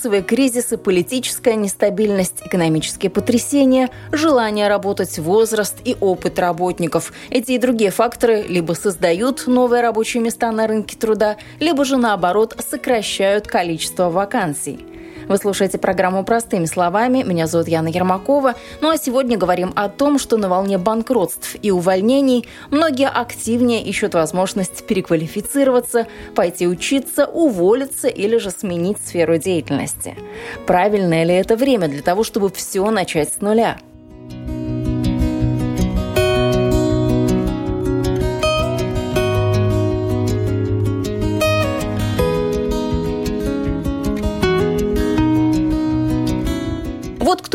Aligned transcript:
Финансовые 0.00 0.22
кризисы, 0.22 0.78
политическая 0.78 1.56
нестабильность, 1.56 2.40
экономические 2.42 3.10
потрясения, 3.10 3.90
желание 4.12 4.66
работать, 4.66 5.18
возраст 5.18 5.76
и 5.84 5.94
опыт 6.00 6.38
работников. 6.38 7.12
Эти 7.28 7.52
и 7.52 7.58
другие 7.58 7.90
факторы 7.90 8.40
либо 8.48 8.72
создают 8.72 9.46
новые 9.46 9.82
рабочие 9.82 10.22
места 10.22 10.52
на 10.52 10.66
рынке 10.66 10.96
труда, 10.96 11.36
либо 11.58 11.84
же 11.84 11.98
наоборот 11.98 12.56
сокращают 12.66 13.46
количество 13.46 14.08
вакансий. 14.08 14.89
Вы 15.30 15.36
слушаете 15.36 15.78
программу 15.78 16.24
«Простыми 16.24 16.64
словами». 16.64 17.22
Меня 17.22 17.46
зовут 17.46 17.68
Яна 17.68 17.86
Ермакова. 17.86 18.56
Ну 18.80 18.90
а 18.90 18.98
сегодня 18.98 19.38
говорим 19.38 19.72
о 19.76 19.88
том, 19.88 20.18
что 20.18 20.36
на 20.36 20.48
волне 20.48 20.76
банкротств 20.76 21.54
и 21.62 21.70
увольнений 21.70 22.48
многие 22.72 23.08
активнее 23.08 23.80
ищут 23.84 24.14
возможность 24.14 24.84
переквалифицироваться, 24.88 26.08
пойти 26.34 26.66
учиться, 26.66 27.26
уволиться 27.26 28.08
или 28.08 28.38
же 28.38 28.50
сменить 28.50 28.98
сферу 29.06 29.38
деятельности. 29.38 30.16
Правильное 30.66 31.22
ли 31.22 31.34
это 31.34 31.54
время 31.54 31.86
для 31.86 32.02
того, 32.02 32.24
чтобы 32.24 32.50
все 32.50 32.90
начать 32.90 33.32
с 33.32 33.40
нуля? 33.40 33.78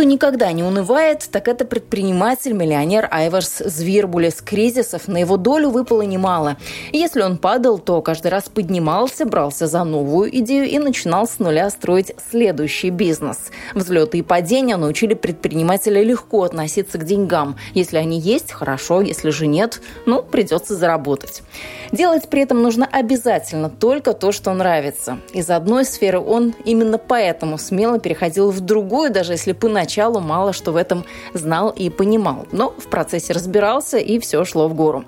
Никогда 0.06 0.52
не 0.52 0.64
унывает, 0.64 1.28
так 1.31 1.48
это 1.48 1.66
предприниматель-миллионер 1.66 3.08
Айварс 3.11 3.58
Звирбулес. 3.66 4.42
Кризисов 4.42 5.08
на 5.08 5.17
его 5.17 5.38
долю 5.38 5.70
выпало 5.70 6.03
немало. 6.03 6.58
Если 6.94 7.22
он 7.22 7.38
падал, 7.38 7.80
то 7.80 8.02
каждый 8.02 8.28
раз 8.28 8.44
поднимался, 8.44 9.25
брался 9.25 9.67
за 9.67 9.84
новую 9.84 10.36
идею 10.38 10.70
и 10.70 10.78
начинал 10.78 11.28
с 11.28 11.39
нуля 11.39 11.70
строить 11.70 12.14
следующий 12.30 12.92
бизнес. 12.92 13.38
Взлеты 13.73 14.20
и 14.20 14.22
падения 14.22 14.78
научили 14.78 15.16
предпринимателя 15.16 16.03
легко 16.03 16.44
относиться 16.44 16.97
к 16.97 17.03
деньгам. 17.03 17.58
Если 17.73 17.97
они 17.97 18.19
есть, 18.19 18.52
хорошо, 18.52 19.02
если 19.02 19.31
же 19.31 19.47
нет, 19.47 19.81
ну, 20.06 20.22
придется 20.22 20.75
заработать. 20.75 21.42
Делать 21.92 22.30
при 22.30 22.44
этом 22.44 22.62
нужно 22.62 22.86
обязательно 22.86 23.69
только 23.69 24.14
то, 24.14 24.31
что 24.31 24.53
нравится. 24.53 25.19
Из 25.34 25.50
одной 25.50 25.86
сферы 25.86 26.19
он 26.19 26.53
именно 26.64 26.97
поэтому 26.97 27.58
смело 27.58 28.00
переходил 28.00 28.52
в 28.52 28.59
другую, 28.59 29.12
даже 29.12 29.34
если 29.34 29.52
поначалу 29.52 29.94
поначалу 29.95 30.19
мало 30.19 30.51
что 30.51 30.71
в 30.73 30.75
этом 30.75 31.05
знал 31.33 31.69
и 31.69 31.89
понимал, 31.89 32.45
но 32.51 32.71
в 32.71 32.89
процессе 32.89 33.33
разбирался, 33.33 33.97
и 33.97 34.19
все 34.19 34.43
шло 34.43 34.67
в 34.67 34.73
гору. 34.73 35.05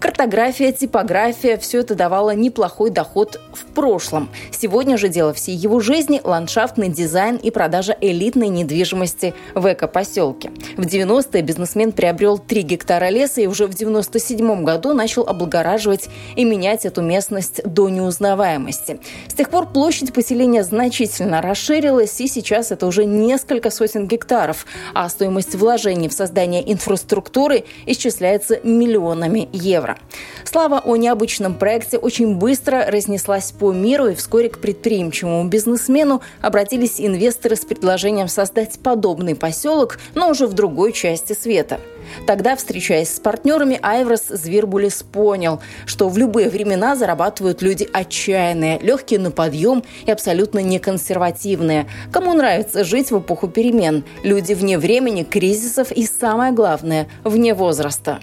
Картография, 0.00 0.70
типография– 0.70 1.56
все 1.58 1.80
это 1.80 1.96
давало 1.96 2.32
неплохой 2.32 2.90
доход 2.90 3.40
в 3.52 3.64
прошлом. 3.74 4.28
Сегодня 4.52 4.96
же 4.96 5.08
дело 5.08 5.34
всей 5.34 5.56
его 5.56 5.80
жизни– 5.80 6.20
ландшафтный 6.24 6.88
дизайн 6.88 7.34
и 7.34 7.50
продажа 7.50 7.96
элитной 8.00 8.48
недвижимости 8.48 9.34
в 9.56 9.72
эко-поселке. 9.72 10.52
В 10.76 10.82
90-е 10.82 11.42
бизнесмен 11.42 11.90
приобрел 11.90 12.38
3 12.38 12.62
гектара 12.62 13.08
леса 13.08 13.40
и 13.40 13.48
уже 13.48 13.66
в 13.66 13.74
97 13.74 14.62
году 14.62 14.92
начал 14.92 15.24
облагораживать 15.26 16.08
и 16.36 16.44
менять 16.44 16.86
эту 16.86 17.02
местность 17.02 17.60
до 17.64 17.88
неузнаваемости. 17.88 19.00
С 19.26 19.34
тех 19.34 19.50
пор 19.50 19.66
площадь 19.66 20.12
поселения 20.12 20.62
значительно 20.62 21.42
расширилась, 21.42 22.20
и 22.20 22.28
сейчас 22.28 22.70
это 22.70 22.86
уже 22.86 23.04
несколько 23.04 23.70
сотен 23.70 24.06
гектаров, 24.06 24.64
а 24.94 25.08
стоимость 25.08 25.56
вложений 25.56 26.08
в 26.08 26.12
создание 26.12 26.72
инфраструктуры 26.72 27.64
исчисляется 27.84 28.60
миллионами 28.62 29.48
евро 29.52 29.87
евро. 29.88 29.98
Слава 30.44 30.80
о 30.84 30.96
необычном 30.96 31.54
проекте 31.54 31.98
очень 31.98 32.36
быстро 32.36 32.86
разнеслась 32.88 33.52
по 33.52 33.72
миру, 33.72 34.08
и 34.08 34.14
вскоре 34.14 34.48
к 34.48 34.58
предприимчивому 34.58 35.48
бизнесмену 35.48 36.22
обратились 36.40 37.00
инвесторы 37.00 37.56
с 37.56 37.64
предложением 37.64 38.28
создать 38.28 38.78
подобный 38.82 39.34
поселок, 39.34 39.98
но 40.14 40.30
уже 40.30 40.46
в 40.46 40.52
другой 40.52 40.92
части 40.92 41.32
света. 41.32 41.80
Тогда, 42.26 42.56
встречаясь 42.56 43.14
с 43.14 43.20
партнерами, 43.20 43.78
Айврос 43.82 44.28
Звербулис 44.28 45.02
понял, 45.02 45.60
что 45.84 46.08
в 46.08 46.16
любые 46.16 46.48
времена 46.48 46.96
зарабатывают 46.96 47.60
люди 47.60 47.86
отчаянные, 47.92 48.78
легкие 48.78 49.20
на 49.20 49.30
подъем 49.30 49.84
и 50.06 50.10
абсолютно 50.10 50.60
неконсервативные. 50.60 51.86
Кому 52.10 52.32
нравится 52.32 52.82
жить 52.82 53.10
в 53.10 53.18
эпоху 53.18 53.48
перемен? 53.48 54.04
Люди 54.22 54.54
вне 54.54 54.78
времени, 54.78 55.22
кризисов 55.22 55.92
и, 55.92 56.06
самое 56.06 56.52
главное, 56.52 57.08
вне 57.24 57.52
возраста. 57.52 58.20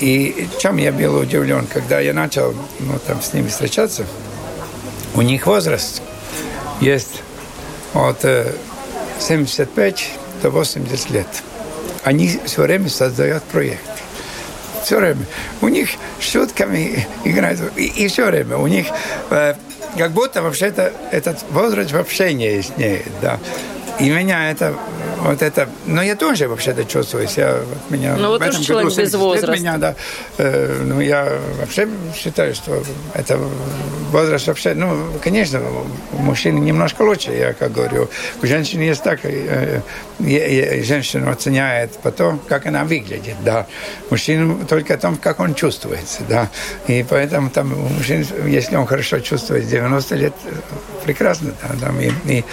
И 0.00 0.48
чем 0.58 0.78
я 0.78 0.92
был 0.92 1.16
удивлен, 1.16 1.66
когда 1.66 2.00
я 2.00 2.14
начал 2.14 2.54
ну, 2.80 2.98
там, 3.06 3.20
с 3.20 3.34
ними 3.34 3.48
встречаться, 3.48 4.06
у 5.14 5.20
них 5.20 5.46
возраст 5.46 6.02
есть 6.80 7.22
от 7.92 8.24
75 9.18 10.00
э, 10.00 10.42
до 10.42 10.50
80 10.50 11.10
лет. 11.10 11.26
Они 12.02 12.40
все 12.46 12.62
время 12.62 12.88
создают 12.88 13.42
проект. 13.44 13.80
Все 14.82 14.98
время. 14.98 15.26
У 15.60 15.68
них 15.68 15.90
шутками 16.18 17.06
играют. 17.24 17.60
И, 17.76 17.84
и 17.84 18.08
все 18.08 18.26
время. 18.26 18.56
У 18.56 18.66
них 18.66 18.86
э, 19.28 19.54
как 19.98 20.12
будто 20.12 20.40
вообще-то 20.40 20.94
этот 21.10 21.44
возраст 21.50 21.92
вообще 21.92 22.32
не 22.32 22.46
есть. 22.46 22.72
Да. 23.20 23.38
И 23.98 24.08
меня 24.08 24.50
это 24.50 24.74
вот 25.22 25.42
это, 25.42 25.68
но 25.86 26.02
я 26.02 26.16
тоже 26.16 26.48
вообще-то 26.48 26.84
чувствуюсь. 26.84 27.36
Я, 27.36 27.58
вот 27.58 27.90
меня 27.90 28.16
ну 28.16 28.28
вот 28.28 28.46
уж 28.46 28.58
человек 28.58 28.96
без 28.96 29.14
возраста. 29.14 29.52
Меня, 29.52 29.78
да, 29.78 29.94
э, 30.38 30.82
ну 30.84 31.00
я 31.00 31.38
вообще 31.58 31.88
считаю, 32.14 32.54
что 32.54 32.82
это 33.14 33.38
возраст 34.10 34.46
вообще, 34.46 34.74
ну, 34.74 34.96
конечно, 35.22 35.60
у 36.12 36.22
мужчины 36.22 36.58
немножко 36.58 37.02
лучше, 37.02 37.32
я 37.32 37.52
как 37.52 37.72
говорю. 37.72 38.08
У 38.42 38.46
женщины 38.46 38.82
есть 38.82 39.02
так, 39.02 39.20
э, 39.24 39.80
э, 40.18 40.82
женщину 40.82 41.30
оценяет 41.30 41.92
по 41.98 42.10
тому, 42.10 42.38
как 42.48 42.66
она 42.66 42.84
выглядит, 42.84 43.36
да. 43.44 43.66
Мужчину 44.10 44.66
только 44.66 44.94
о 44.94 44.98
том, 44.98 45.16
как 45.16 45.40
он 45.40 45.54
чувствуется, 45.54 46.22
да. 46.28 46.48
И 46.86 47.04
поэтому 47.08 47.50
там 47.50 47.68
мужчин, 47.68 48.26
если 48.46 48.76
он 48.76 48.86
хорошо 48.86 49.20
чувствует 49.20 49.68
90 49.68 50.14
лет, 50.16 50.34
прекрасно, 51.04 51.52
да, 51.62 51.86
там, 51.86 52.00
и, 52.00 52.10
и, 52.26 52.44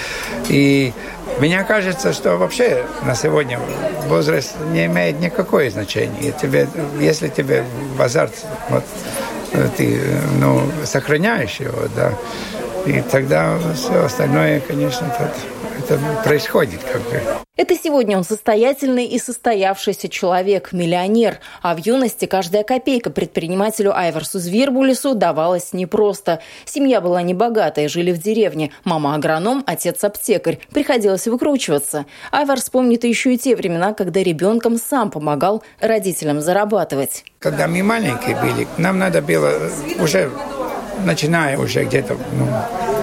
и 0.50 0.94
мне 1.40 1.64
кажется, 1.64 2.14
что 2.14 2.38
вообще 2.38 2.86
на 3.04 3.16
сегодня 3.16 3.60
возраст 4.08 4.56
не 4.72 4.86
имеет 4.86 5.20
никакого 5.20 5.70
значения. 5.70 6.30
И 6.30 6.32
тебе, 6.32 6.68
если 7.00 7.28
тебе 7.28 7.64
в 7.96 8.02
азарт, 8.02 8.34
вот, 8.70 8.84
ты 9.78 10.00
ну, 10.40 10.62
сохраняешь 10.84 11.60
его, 11.60 11.88
да, 11.96 12.14
и 12.86 13.02
тогда 13.02 13.58
все 13.76 14.06
остальное, 14.06 14.62
конечно, 14.62 15.06
это, 15.08 15.32
это 15.90 16.00
происходит 16.24 16.82
как 16.84 17.02
бы. 17.04 17.22
Это 17.56 17.76
сегодня 17.76 18.18
он 18.18 18.24
состоятельный 18.24 19.06
и 19.06 19.18
состоявшийся 19.18 20.10
человек, 20.10 20.74
миллионер. 20.74 21.40
А 21.62 21.76
в 21.76 21.80
юности 21.80 22.26
каждая 22.26 22.64
копейка 22.64 23.10
предпринимателю 23.10 23.98
Айверсу 23.98 24.38
Звербулису 24.38 25.16
давалась 25.16 25.74
непросто. 25.74 26.40
Семья 26.66 27.02
была 27.02 27.22
небогатая, 27.24 27.88
жили 27.88 28.12
в 28.12 28.20
деревне. 28.22 28.72
Мама 28.84 29.16
агроном, 29.16 29.64
отец 29.66 30.04
аптекарь. 30.04 30.60
Приходилось 30.72 31.28
выкручиваться. 31.28 32.06
Айверс 32.32 32.70
помнит 32.70 33.04
еще 33.04 33.34
и 33.34 33.38
те 33.38 33.56
времена, 33.56 33.94
когда 33.94 34.22
ребенком 34.22 34.78
сам 34.78 35.10
помогал 35.10 35.64
родителям 35.80 36.42
зарабатывать. 36.42 37.24
Когда 37.40 37.68
мы 37.68 37.82
маленькие 37.82 38.36
были, 38.36 38.68
нам 38.78 39.00
надо 39.00 39.22
было 39.22 39.54
уже 40.00 40.32
начиная 41.06 41.58
уже 41.58 41.86
где-то 41.86 42.18
ну, 42.34 42.48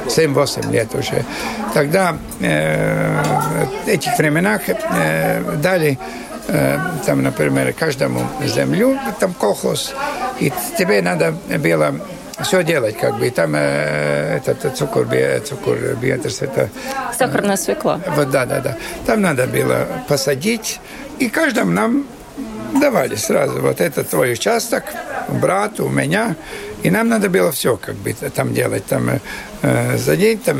7-8 0.07 0.71
лет 0.71 0.95
уже. 0.95 1.25
Тогда 1.73 2.17
э, 2.41 3.23
в 3.85 3.89
этих 3.89 4.17
временах 4.19 4.63
э, 4.69 5.43
дали 5.63 5.99
э, 6.49 6.79
там, 7.07 7.23
например, 7.23 7.73
каждому 7.73 8.21
землю, 8.45 8.99
там 9.19 9.35
колхоз, 9.35 9.95
и 10.41 10.53
тебе 10.79 11.03
надо 11.03 11.35
было 11.59 11.95
все 12.43 12.63
делать, 12.65 12.97
как 12.99 13.19
бы. 13.19 13.29
И 13.29 13.31
там 13.31 13.55
э, 13.55 14.39
этот 14.39 14.77
цукор, 14.77 15.07
цукор 15.45 15.79
биотерс, 16.01 16.43
это... 16.43 16.69
Сахарная 17.17 17.57
свекла. 17.57 18.01
Вот, 18.17 18.31
да, 18.31 18.45
да, 18.47 18.61
да. 18.61 18.77
Там 19.07 19.21
надо 19.21 19.47
было 19.47 19.87
посадить, 20.09 20.81
и 21.19 21.29
каждому 21.29 21.71
нам 21.71 22.07
давали 22.81 23.15
сразу. 23.17 23.61
Вот 23.61 23.81
это 23.81 24.05
твой 24.05 24.33
участок, 24.33 24.85
брат, 25.29 25.81
у 25.81 25.89
меня. 25.89 26.37
И 26.85 26.91
нам 26.91 27.09
надо 27.09 27.31
было 27.31 27.51
все 27.51 27.77
как 27.79 27.95
бы 27.97 28.13
там 28.13 28.53
делать. 28.53 28.85
Там 28.85 29.09
э, 29.63 29.97
за 29.97 30.17
день 30.17 30.39
там 30.39 30.59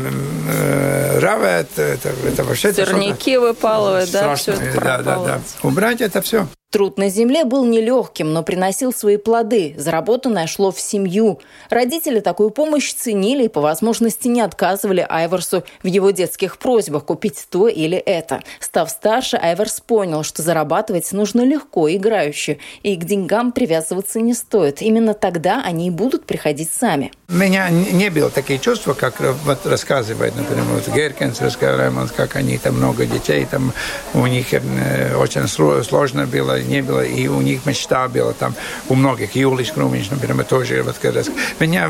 э, 0.49 1.19
равет, 1.19 1.77
это, 1.77 2.09
это 2.27 2.43
вообще... 2.43 2.73
Сорняки 2.73 3.37
выпалывать, 3.37 4.11
да? 4.11 4.35
Все 4.35 4.57
да, 4.75 5.03
да, 5.03 5.17
да. 5.19 5.41
Убрать 5.61 6.01
это 6.01 6.21
все. 6.23 6.47
Труд 6.75 6.97
на 6.97 7.07
земле 7.07 7.45
был 7.45 7.63
нелегким, 7.63 8.33
но 8.33 8.43
приносил 8.43 8.91
свои 8.91 9.15
плоды. 9.15 9.75
Заработанное 9.77 10.45
шло 10.45 10.73
в 10.73 10.81
семью. 10.81 11.39
Родители 11.69 12.19
такую 12.19 12.49
помощь 12.49 12.91
ценили 12.91 13.45
и 13.45 13.47
по 13.47 13.61
возможности 13.61 14.27
не 14.27 14.41
отказывали 14.41 15.05
Айверсу 15.07 15.63
в 15.83 15.87
его 15.87 16.11
детских 16.11 16.57
просьбах 16.57 17.05
купить 17.05 17.47
то 17.49 17.69
или 17.69 17.97
это. 17.97 18.41
Став 18.59 18.89
старше, 18.89 19.37
Айверс 19.37 19.79
понял, 19.79 20.23
что 20.23 20.41
зарабатывать 20.41 21.09
нужно 21.13 21.45
легко, 21.45 21.87
играюще, 21.87 22.57
и 22.83 22.97
к 22.97 23.05
деньгам 23.05 23.53
привязываться 23.53 24.19
не 24.19 24.33
стоит. 24.33 24.81
Именно 24.81 25.13
тогда 25.13 25.63
они 25.63 25.87
и 25.87 25.91
будут 25.91 26.25
приходить 26.25 26.71
сами. 26.73 27.13
У 27.29 27.35
меня 27.35 27.69
не 27.69 28.09
было 28.09 28.29
такие 28.29 28.59
чувства, 28.59 28.93
как 28.93 29.21
вот 29.45 29.65
рассказывает, 29.65 30.35
например, 30.35 30.65
вот 30.65 30.93
Геркинс 30.93 31.39
рассказывает, 31.39 32.11
как 32.11 32.35
они 32.35 32.57
там 32.57 32.75
много 32.75 33.05
детей, 33.05 33.47
там 33.49 33.71
у 34.13 34.27
них 34.27 34.53
э, 34.53 35.15
очень 35.15 35.47
сложно 35.47 36.27
было 36.27 36.64
не 36.65 36.81
было, 36.81 37.01
и 37.01 37.27
у 37.27 37.41
них 37.41 37.65
мечта 37.65 38.07
была 38.07 38.33
там 38.33 38.55
у 38.89 38.95
многих. 38.95 39.35
Юлис 39.35 39.71
Крумич, 39.71 40.09
например, 40.09 40.45
тоже 40.45 40.83
вот 40.83 40.97
когда... 41.01 41.21
Меня, 41.59 41.89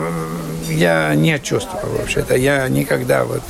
я 0.69 1.15
не 1.15 1.39
чувствовал 1.39 1.97
вообще-то. 1.97 2.35
Я 2.35 2.67
никогда 2.67 3.23
вот 3.23 3.43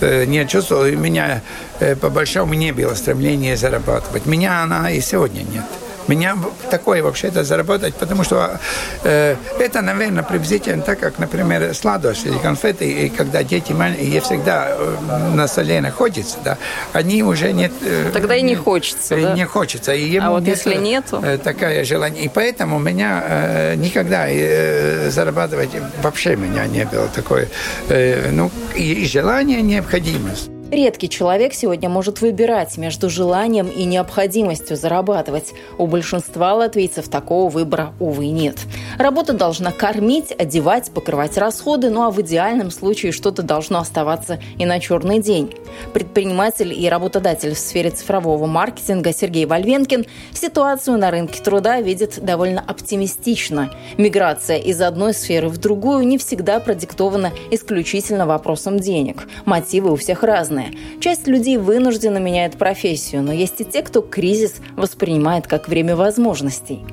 э, 0.00 0.24
не 0.24 0.46
чувствовал, 0.46 0.86
и 0.86 0.96
меня 0.96 1.42
э, 1.80 1.96
по 1.96 2.10
большому 2.10 2.54
не 2.54 2.72
было 2.72 2.94
стремления 2.94 3.56
зарабатывать. 3.56 4.26
Меня 4.26 4.62
она 4.62 4.90
и 4.90 5.00
сегодня 5.00 5.42
нет. 5.42 5.64
Меня 6.08 6.36
такое 6.70 7.02
вообще-то 7.02 7.44
заработать, 7.44 7.94
потому 7.94 8.24
что 8.24 8.60
э, 9.04 9.36
это, 9.58 9.80
наверное, 9.80 10.22
приблизительно 10.22 10.82
так, 10.82 11.00
как, 11.00 11.18
например, 11.18 11.74
сладости 11.74 12.28
или 12.28 12.38
конфеты, 12.38 12.90
и 12.90 13.08
когда 13.08 13.42
дети 13.42 13.72
маленькие, 13.72 14.20
всегда 14.20 14.68
э, 14.70 14.96
на 15.34 15.48
столе 15.48 15.80
находятся, 15.80 16.38
да, 16.44 16.58
они 16.92 17.22
уже 17.22 17.52
нет... 17.52 17.72
Э, 17.82 18.10
Тогда 18.12 18.36
и 18.36 18.42
не 18.42 18.54
хочется, 18.54 19.16
да? 19.16 19.32
Не 19.32 19.46
хочется. 19.46 19.92
И 19.92 20.16
а 20.18 20.30
вот 20.30 20.44
если 20.46 20.74
нету? 20.74 21.20
Э, 21.24 21.38
такое 21.38 21.84
желание. 21.84 22.24
И 22.24 22.28
поэтому 22.28 22.76
у 22.76 22.80
меня 22.80 23.22
э, 23.26 23.74
никогда 23.76 24.26
э, 24.28 25.10
зарабатывать 25.10 25.70
вообще 26.02 26.34
у 26.34 26.38
меня 26.38 26.66
не 26.66 26.84
было 26.84 27.08
такое. 27.08 27.48
Э, 27.88 28.30
ну, 28.30 28.50
и, 28.74 28.92
и 28.92 29.06
желание, 29.06 29.62
необходимость. 29.62 30.53
Редкий 30.74 31.08
человек 31.08 31.54
сегодня 31.54 31.88
может 31.88 32.20
выбирать 32.20 32.76
между 32.78 33.08
желанием 33.08 33.68
и 33.68 33.84
необходимостью 33.84 34.76
зарабатывать. 34.76 35.52
У 35.78 35.86
большинства 35.86 36.52
латвийцев 36.54 37.06
такого 37.06 37.48
выбора, 37.48 37.92
увы, 38.00 38.26
нет. 38.30 38.58
Работа 38.98 39.34
должна 39.34 39.70
кормить, 39.70 40.32
одевать, 40.36 40.90
покрывать 40.90 41.38
расходы, 41.38 41.90
ну 41.90 42.02
а 42.02 42.10
в 42.10 42.20
идеальном 42.22 42.72
случае 42.72 43.12
что-то 43.12 43.42
должно 43.42 43.78
оставаться 43.78 44.40
и 44.58 44.66
на 44.66 44.80
черный 44.80 45.20
день. 45.20 45.54
Предприниматель 45.92 46.72
и 46.72 46.88
работодатель 46.88 47.54
в 47.54 47.58
сфере 47.58 47.90
цифрового 47.90 48.46
маркетинга 48.46 49.12
Сергей 49.12 49.46
Вольвенкин 49.46 50.06
ситуацию 50.32 50.98
на 50.98 51.12
рынке 51.12 51.40
труда 51.40 51.80
видит 51.80 52.18
довольно 52.20 52.60
оптимистично. 52.60 53.70
Миграция 53.96 54.58
из 54.58 54.80
одной 54.80 55.14
сферы 55.14 55.48
в 55.48 55.58
другую 55.58 56.04
не 56.04 56.18
всегда 56.18 56.58
продиктована 56.58 57.30
исключительно 57.52 58.26
вопросом 58.26 58.80
денег. 58.80 59.28
Мотивы 59.44 59.92
у 59.92 59.96
всех 59.96 60.24
разные 60.24 60.63
разное. 60.64 61.00
Часть 61.00 61.26
людей 61.26 61.56
вынужденно 61.56 62.18
меняет 62.18 62.56
профессию, 62.56 63.22
но 63.22 63.32
есть 63.32 63.60
и 63.60 63.64
те, 63.64 63.82
кто 63.82 64.00
кризис 64.00 64.56
воспринимает 64.76 65.46
как 65.46 65.68
время 65.68 65.96
возможностей. 65.96 66.84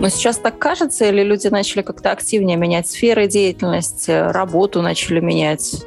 Но 0.00 0.08
сейчас 0.08 0.36
так 0.38 0.58
кажется, 0.58 1.04
или 1.04 1.22
люди 1.22 1.46
начали 1.46 1.82
как-то 1.82 2.10
активнее 2.10 2.56
менять 2.56 2.88
сферы 2.88 3.28
деятельности, 3.28 4.10
работу 4.10 4.82
начали 4.82 5.20
менять? 5.20 5.84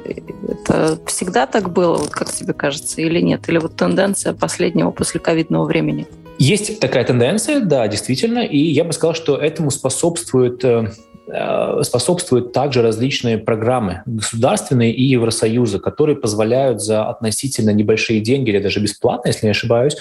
Это 0.48 0.98
всегда 1.04 1.46
так 1.46 1.70
было, 1.70 1.98
вот 1.98 2.08
как 2.08 2.32
тебе 2.32 2.54
кажется, 2.54 3.02
или 3.02 3.20
нет? 3.20 3.46
Или 3.48 3.58
вот 3.58 3.76
тенденция 3.76 4.32
последнего 4.32 4.90
после 4.90 5.20
ковидного 5.20 5.66
времени? 5.66 6.06
Есть 6.38 6.80
такая 6.80 7.04
тенденция, 7.04 7.60
да, 7.60 7.88
действительно, 7.88 8.40
и 8.40 8.58
я 8.58 8.84
бы 8.84 8.92
сказал, 8.92 9.14
что 9.14 9.36
этому 9.36 9.70
способствует 9.70 10.62
э, 10.64 10.90
э, 11.28 11.82
способствуют 11.82 12.52
также 12.52 12.82
различные 12.82 13.38
программы 13.38 14.02
государственные 14.04 14.92
и 14.92 15.02
Евросоюза, 15.02 15.78
которые 15.78 16.16
позволяют 16.16 16.82
за 16.82 17.08
относительно 17.08 17.70
небольшие 17.70 18.20
деньги 18.20 18.50
или 18.50 18.58
даже 18.58 18.80
бесплатно, 18.80 19.28
если 19.28 19.46
не 19.46 19.50
ошибаюсь, 19.50 19.96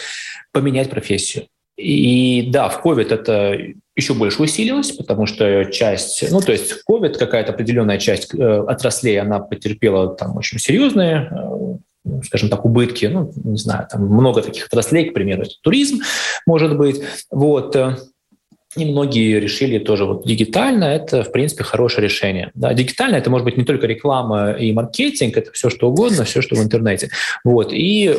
поменять 0.52 0.90
профессию. 0.90 1.46
И 1.78 2.48
да, 2.52 2.70
в 2.70 2.86
COVID 2.86 3.14
это 3.14 3.58
еще 3.96 4.14
больше 4.14 4.42
усилилось, 4.42 4.92
потому 4.92 5.26
что 5.26 5.66
часть, 5.66 6.30
ну 6.32 6.42
то 6.42 6.52
есть 6.52 6.84
COVID, 6.90 7.18
какая-то 7.18 7.54
определенная 7.54 7.98
часть 7.98 8.34
э, 8.34 8.66
отраслей, 8.68 9.20
она 9.20 9.40
потерпела 9.40 10.16
там 10.16 10.36
очень 10.36 10.60
серьезные 10.60 11.30
скажем 12.24 12.50
так, 12.50 12.66
убытки, 12.66 13.06
ну, 13.06 13.32
не 13.44 13.58
знаю, 13.58 13.88
там 13.90 14.06
много 14.06 14.42
таких 14.42 14.68
отраслей, 14.68 15.10
к 15.10 15.14
примеру, 15.14 15.44
туризм, 15.62 16.00
может 16.46 16.78
быть, 16.78 17.02
вот, 17.32 17.76
э, 17.76 17.98
и 18.78 18.86
многие 18.86 19.40
решили 19.40 19.80
тоже 19.80 20.06
вот 20.06 20.26
дигитально, 20.26 20.86
это, 20.86 21.24
в 21.24 21.32
принципе, 21.32 21.64
хорошее 21.64 22.06
решение. 22.06 22.52
Да, 22.54 22.74
дигитально 22.74 23.16
это 23.16 23.30
может 23.30 23.46
быть 23.46 23.58
не 23.58 23.64
только 23.64 23.88
реклама 23.88 24.52
и 24.52 24.72
маркетинг, 24.74 25.38
это 25.38 25.52
все 25.52 25.70
что 25.70 25.90
угодно, 25.90 26.26
все, 26.26 26.42
что 26.42 26.56
в 26.56 26.64
интернете. 26.64 27.10
Вот. 27.44 27.72
И 27.72 28.14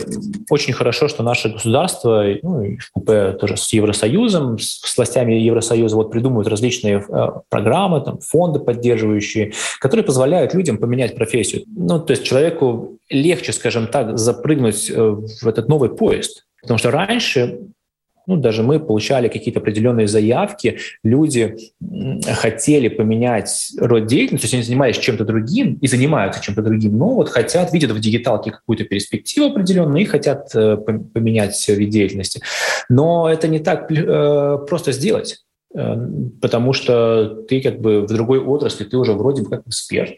очень 0.49 0.73
хорошо, 0.73 1.08
что 1.08 1.23
наше 1.23 1.50
государство, 1.50 2.25
ну, 2.43 2.62
и 2.62 2.76
ФКП 2.79 3.38
тоже 3.38 3.56
с 3.56 3.73
Евросоюзом, 3.73 4.58
с 4.58 4.97
властями 4.97 5.35
Евросоюза 5.35 5.97
вот 5.97 6.11
придумывают 6.11 6.49
различные 6.49 7.05
э, 7.06 7.26
программы, 7.49 8.00
там, 8.00 8.19
фонды 8.20 8.58
поддерживающие, 8.61 9.53
которые 9.81 10.05
позволяют 10.05 10.55
людям 10.55 10.79
поменять 10.79 11.14
профессию. 11.14 11.64
Ну, 11.67 12.00
то 12.00 12.12
есть 12.12 12.25
человеку 12.25 12.99
легче, 13.11 13.53
скажем 13.53 13.88
так, 13.88 14.19
запрыгнуть 14.19 14.91
э, 14.91 14.94
в 14.97 15.47
этот 15.47 15.69
новый 15.69 15.91
поезд. 15.91 16.47
Потому 16.62 16.79
что 16.79 16.91
раньше 16.91 17.61
ну, 18.26 18.37
даже 18.37 18.62
мы 18.62 18.81
получали 18.81 19.28
какие-то 19.28 19.61
определенные 19.61 20.08
заявки, 20.08 20.78
люди 21.05 21.56
хотели 22.26 22.88
поменять 22.88 23.73
род 23.78 24.06
деятельности, 24.06 24.43
то 24.43 24.46
есть 24.46 24.55
они 24.55 24.62
занимались 24.64 24.99
чем-то 24.99 25.25
другим 25.25 25.75
и 25.81 25.87
занимаются 25.87 26.43
чем-то 26.43 26.62
другим, 26.62 26.99
но 26.99 27.14
вот 27.14 27.28
хотят, 27.28 27.73
видят 27.73 27.93
в 27.93 28.00
дигиталке 28.00 28.50
какую-то 28.50 28.84
перспективу 28.84 29.46
определенную 29.46 30.02
и 30.02 30.06
хотят 30.06 30.55
э, 30.55 30.76
поменять 30.76 31.69
вид 31.69 31.91
деятельности. 31.91 32.43
Но 32.89 33.31
это 33.31 33.48
не 33.48 33.60
так 33.60 33.91
э, 33.91 34.58
просто 34.69 34.93
сделать, 34.93 35.44
э, 35.74 35.94
потому 36.41 36.72
что 36.72 37.43
ты 37.48 37.60
как 37.60 37.81
бы 37.81 38.03
в 38.03 38.06
другой 38.08 38.41
отрасли, 38.41 38.84
ты 38.84 38.96
уже 38.96 39.12
вроде 39.12 39.43
бы 39.43 39.51
как 39.51 39.67
эксперт. 39.67 40.15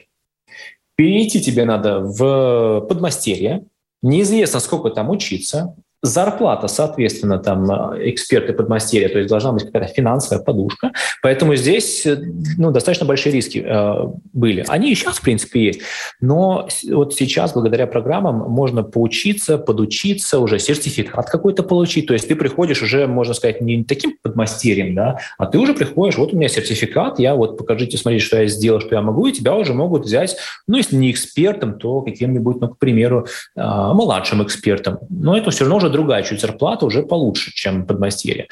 Перейти 0.96 1.40
тебе 1.40 1.64
надо 1.64 2.00
в 2.00 2.86
подмастерье, 2.88 3.66
неизвестно, 4.02 4.60
сколько 4.60 4.90
там 4.90 5.10
учиться, 5.10 5.76
Зарплата, 6.00 6.68
соответственно, 6.68 7.38
там 7.38 7.68
э, 7.68 8.10
эксперты 8.10 8.52
подмастерья, 8.52 9.08
то 9.08 9.18
есть 9.18 9.28
должна 9.28 9.50
быть 9.50 9.64
какая-то 9.64 9.92
финансовая 9.92 10.44
подушка. 10.44 10.92
Поэтому 11.22 11.56
здесь 11.56 12.06
э, 12.06 12.16
ну, 12.56 12.70
достаточно 12.70 13.04
большие 13.04 13.32
риски 13.32 13.64
э, 13.66 13.94
были. 14.32 14.64
Они 14.68 14.92
и 14.92 14.94
сейчас, 14.94 15.18
в 15.18 15.22
принципе, 15.22 15.64
есть. 15.64 15.80
Но 16.20 16.68
вот 16.88 17.14
сейчас, 17.14 17.52
благодаря 17.52 17.88
программам, 17.88 18.36
можно 18.48 18.84
поучиться, 18.84 19.58
подучиться, 19.58 20.38
уже 20.38 20.60
сертификат 20.60 21.28
какой-то 21.28 21.64
получить. 21.64 22.06
То 22.06 22.12
есть 22.12 22.28
ты 22.28 22.36
приходишь 22.36 22.80
уже, 22.80 23.08
можно 23.08 23.34
сказать, 23.34 23.60
не 23.60 23.82
таким 23.82 24.16
подмастерьем, 24.22 24.94
да, 24.94 25.18
а 25.36 25.46
ты 25.46 25.58
уже 25.58 25.74
приходишь, 25.74 26.16
вот 26.16 26.32
у 26.32 26.36
меня 26.36 26.48
сертификат, 26.48 27.18
я 27.18 27.34
вот 27.34 27.58
покажите, 27.58 27.98
смотрите, 27.98 28.24
что 28.24 28.40
я 28.40 28.46
сделал, 28.46 28.80
что 28.80 28.94
я 28.94 29.02
могу, 29.02 29.26
и 29.26 29.32
тебя 29.32 29.56
уже 29.56 29.74
могут 29.74 30.04
взять, 30.04 30.36
ну, 30.68 30.76
если 30.76 30.94
не 30.94 31.10
экспертом, 31.10 31.76
то 31.76 32.02
каким-нибудь, 32.02 32.60
ну, 32.60 32.68
к 32.68 32.78
примеру, 32.78 33.26
э, 33.56 33.60
младшим 33.60 34.44
экспертом. 34.44 34.98
Но 35.10 35.36
это 35.36 35.50
все 35.50 35.64
равно 35.64 35.78
уже 35.78 35.87
уже 35.88 35.92
другая 35.92 36.22
чуть 36.22 36.40
зарплата, 36.40 36.86
уже 36.86 37.02
получше, 37.02 37.52
чем 37.54 37.86
подмастерье. 37.86 38.46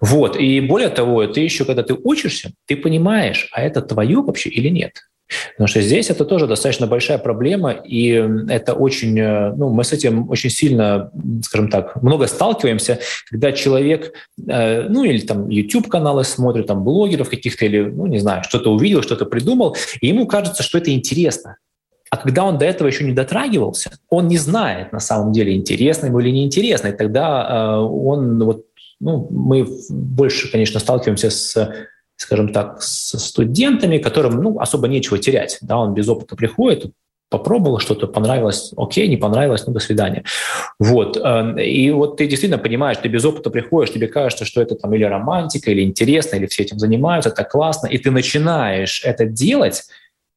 Вот. 0.00 0.36
И 0.36 0.60
более 0.60 0.88
того, 0.88 1.26
ты 1.26 1.40
еще, 1.40 1.64
когда 1.64 1.82
ты 1.82 1.94
учишься, 1.94 2.52
ты 2.66 2.76
понимаешь, 2.76 3.48
а 3.52 3.62
это 3.62 3.82
твое 3.82 4.20
вообще 4.22 4.50
или 4.50 4.68
нет. 4.68 4.92
Потому 5.52 5.68
что 5.68 5.80
здесь 5.80 6.10
это 6.10 6.26
тоже 6.26 6.46
достаточно 6.46 6.86
большая 6.86 7.16
проблема, 7.16 7.70
и 7.70 8.22
это 8.50 8.74
очень, 8.74 9.18
э, 9.18 9.54
ну, 9.56 9.70
мы 9.70 9.82
с 9.82 9.92
этим 9.92 10.28
очень 10.30 10.50
сильно, 10.50 11.10
скажем 11.42 11.70
так, 11.70 12.02
много 12.02 12.26
сталкиваемся, 12.26 12.98
когда 13.30 13.52
человек, 13.52 14.12
э, 14.46 14.88
ну, 14.90 15.04
или 15.04 15.20
там 15.20 15.48
YouTube-каналы 15.48 16.24
смотрит, 16.24 16.66
там, 16.66 16.84
блогеров 16.84 17.30
каких-то, 17.30 17.64
или, 17.64 17.80
ну, 17.80 18.06
не 18.06 18.18
знаю, 18.18 18.44
что-то 18.44 18.70
увидел, 18.70 19.02
что-то 19.02 19.24
придумал, 19.24 19.74
и 20.02 20.08
ему 20.08 20.26
кажется, 20.26 20.62
что 20.62 20.76
это 20.76 20.92
интересно. 20.92 21.56
А 22.12 22.18
когда 22.18 22.44
он 22.44 22.58
до 22.58 22.66
этого 22.66 22.88
еще 22.88 23.04
не 23.04 23.12
дотрагивался, 23.12 23.90
он 24.10 24.28
не 24.28 24.36
знает 24.36 24.92
на 24.92 25.00
самом 25.00 25.32
деле, 25.32 25.54
интересно 25.54 26.06
ему 26.06 26.20
или 26.20 26.28
неинтересно. 26.28 26.88
И 26.88 26.92
тогда 26.92 27.48
э, 27.48 27.76
он, 27.78 28.44
вот, 28.44 28.66
ну, 29.00 29.26
мы 29.30 29.66
больше, 29.88 30.52
конечно, 30.52 30.78
сталкиваемся 30.78 31.30
с 31.30 31.72
скажем 32.16 32.52
так, 32.52 32.82
с 32.82 33.18
студентами, 33.18 33.96
которым 33.96 34.42
ну, 34.42 34.60
особо 34.60 34.88
нечего 34.88 35.18
терять. 35.18 35.58
Да, 35.62 35.78
он 35.78 35.94
без 35.94 36.06
опыта 36.08 36.36
приходит, 36.36 36.92
попробовал 37.30 37.78
что-то, 37.78 38.06
понравилось, 38.06 38.72
окей, 38.76 39.08
не 39.08 39.16
понравилось, 39.16 39.66
ну, 39.66 39.72
до 39.72 39.80
свидания. 39.80 40.22
Вот. 40.78 41.16
Э, 41.16 41.60
и 41.64 41.90
вот 41.92 42.18
ты 42.18 42.26
действительно 42.26 42.62
понимаешь, 42.62 42.98
ты 42.98 43.08
без 43.08 43.24
опыта 43.24 43.48
приходишь, 43.48 43.94
тебе 43.94 44.06
кажется, 44.06 44.44
что 44.44 44.60
это 44.60 44.74
там 44.74 44.94
или 44.94 45.04
романтика, 45.04 45.70
или 45.70 45.80
интересно, 45.80 46.36
или 46.36 46.46
все 46.46 46.62
этим 46.62 46.78
занимаются, 46.78 47.30
это 47.30 47.42
классно, 47.42 47.86
и 47.86 47.96
ты 47.96 48.10
начинаешь 48.10 49.02
это 49.02 49.24
делать, 49.24 49.84